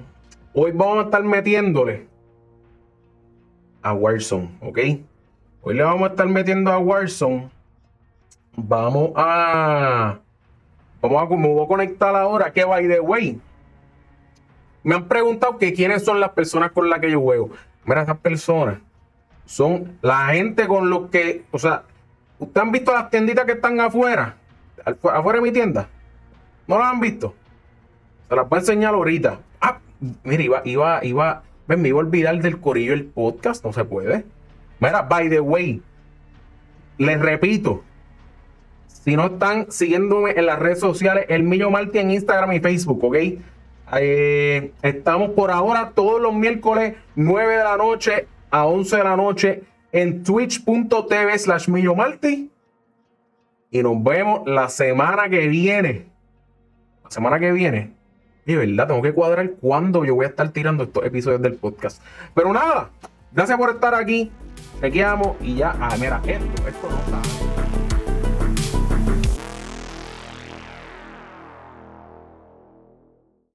hoy 0.55 0.73
vamos 0.73 0.99
a 0.99 1.03
estar 1.03 1.23
metiéndole 1.23 2.07
a 3.83 3.93
Warzone, 3.93 4.57
¿ok? 4.63 4.79
Hoy 5.63 5.75
le 5.75 5.83
vamos 5.83 6.09
a 6.09 6.13
estar 6.13 6.29
metiendo 6.29 6.73
a 6.73 6.79
Warzone. 6.79 7.51
Vamos 8.57 9.11
a. 9.17 10.19
Vamos 11.01 11.23
a, 11.23 11.37
me 11.37 11.49
voy 11.49 11.65
a 11.65 11.69
conectar 11.69 12.15
ahora. 12.15 12.53
Que 12.53 12.65
by 12.65 12.87
the 12.87 13.01
way, 13.01 13.41
me 14.83 14.95
han 14.95 15.09
preguntado 15.09 15.59
que 15.59 15.73
quiénes 15.73 16.05
son 16.05 16.21
las 16.21 16.31
personas 16.31 16.73
con 16.73 16.89
las 16.89 17.01
que 17.01 17.11
yo 17.11 17.21
juego. 17.21 17.51
Mira, 17.85 18.03
esas 18.03 18.19
personas 18.19 18.79
son 19.45 19.99
la 20.03 20.27
gente 20.29 20.67
con 20.67 20.91
los 20.91 21.11
que, 21.11 21.45
o 21.51 21.59
sea, 21.59 21.83
¿ustedes 22.39 22.67
han 22.67 22.73
visto 22.73 22.93
las 22.93 23.11
tienditas 23.11 23.45
que 23.45 23.53
están 23.53 23.81
afuera? 23.81 24.37
Afuera 24.85 25.39
de 25.39 25.43
mi 25.43 25.53
tienda. 25.53 25.89
¿No 26.67 26.79
las 26.79 26.93
han 26.93 27.01
visto? 27.01 27.35
Se 28.29 28.37
las 28.37 28.49
voy 28.49 28.59
a 28.59 28.61
enseñar 28.61 28.95
ahorita. 28.95 29.41
Ah, 29.61 29.79
mira, 30.23 30.43
iba, 30.43 30.63
iba, 30.65 31.05
iba, 31.05 31.43
me 31.67 31.89
iba 31.89 31.99
a 31.99 32.05
olvidar 32.05 32.41
del 32.41 32.61
corillo 32.61 32.93
el 32.93 33.07
podcast, 33.07 33.65
no 33.65 33.73
se 33.73 33.85
puede. 33.85 34.25
Mira, 34.79 35.03
by 35.03 35.29
the 35.29 35.41
way, 35.41 35.83
les 36.97 37.21
repito, 37.21 37.83
si 39.05 39.17
no 39.17 39.27
están 39.27 39.71
siguiéndome 39.71 40.33
en 40.33 40.47
las 40.47 40.59
redes 40.59 40.81
sociales, 40.81 41.25
el 41.29 41.43
Millo 41.43 41.71
Marti 41.71 41.99
en 41.99 42.11
Instagram 42.11 42.53
y 42.53 42.61
Facebook, 42.61 43.03
¿ok? 43.03 43.17
Eh, 43.99 44.73
estamos 44.83 45.31
por 45.31 45.51
ahora 45.51 45.93
todos 45.95 46.21
los 46.21 46.35
miércoles 46.35 46.95
9 47.17 47.57
de 47.57 47.65
la 47.65 47.77
noche 47.77 48.27
a 48.51 48.67
11 48.67 48.97
de 48.97 49.05
la 49.05 49.17
noche 49.17 49.63
en 49.93 50.23
twitch.tv 50.23 51.39
slash 51.39 51.69
Marty. 51.69 52.51
Y 53.71 53.83
nos 53.83 54.03
vemos 54.03 54.43
la 54.47 54.69
semana 54.69 55.29
que 55.29 55.49
viene. 55.49 56.07
La 57.05 57.11
semana 57.11 57.39
que 57.39 57.53
viene. 57.53 57.93
Y 58.45 58.55
verdad, 58.55 58.89
tengo 58.89 59.03
que 59.03 59.13
cuadrar 59.13 59.51
cuándo 59.61 60.05
yo 60.05 60.15
voy 60.15 60.27
a 60.27 60.29
estar 60.29 60.49
tirando 60.51 60.85
estos 60.85 61.05
episodios 61.05 61.41
del 61.41 61.55
podcast. 61.55 62.03
Pero 62.35 62.53
nada, 62.53 62.91
gracias 63.33 63.57
por 63.57 63.71
estar 63.71 63.95
aquí. 63.95 64.31
Te 64.81 64.91
quedamos 64.91 65.37
y 65.41 65.57
ya. 65.57 65.77
Ah, 65.81 65.97
mira, 65.99 66.21
esto, 66.27 66.69
esto 66.69 66.89
no 66.91 66.99
está. 66.99 67.90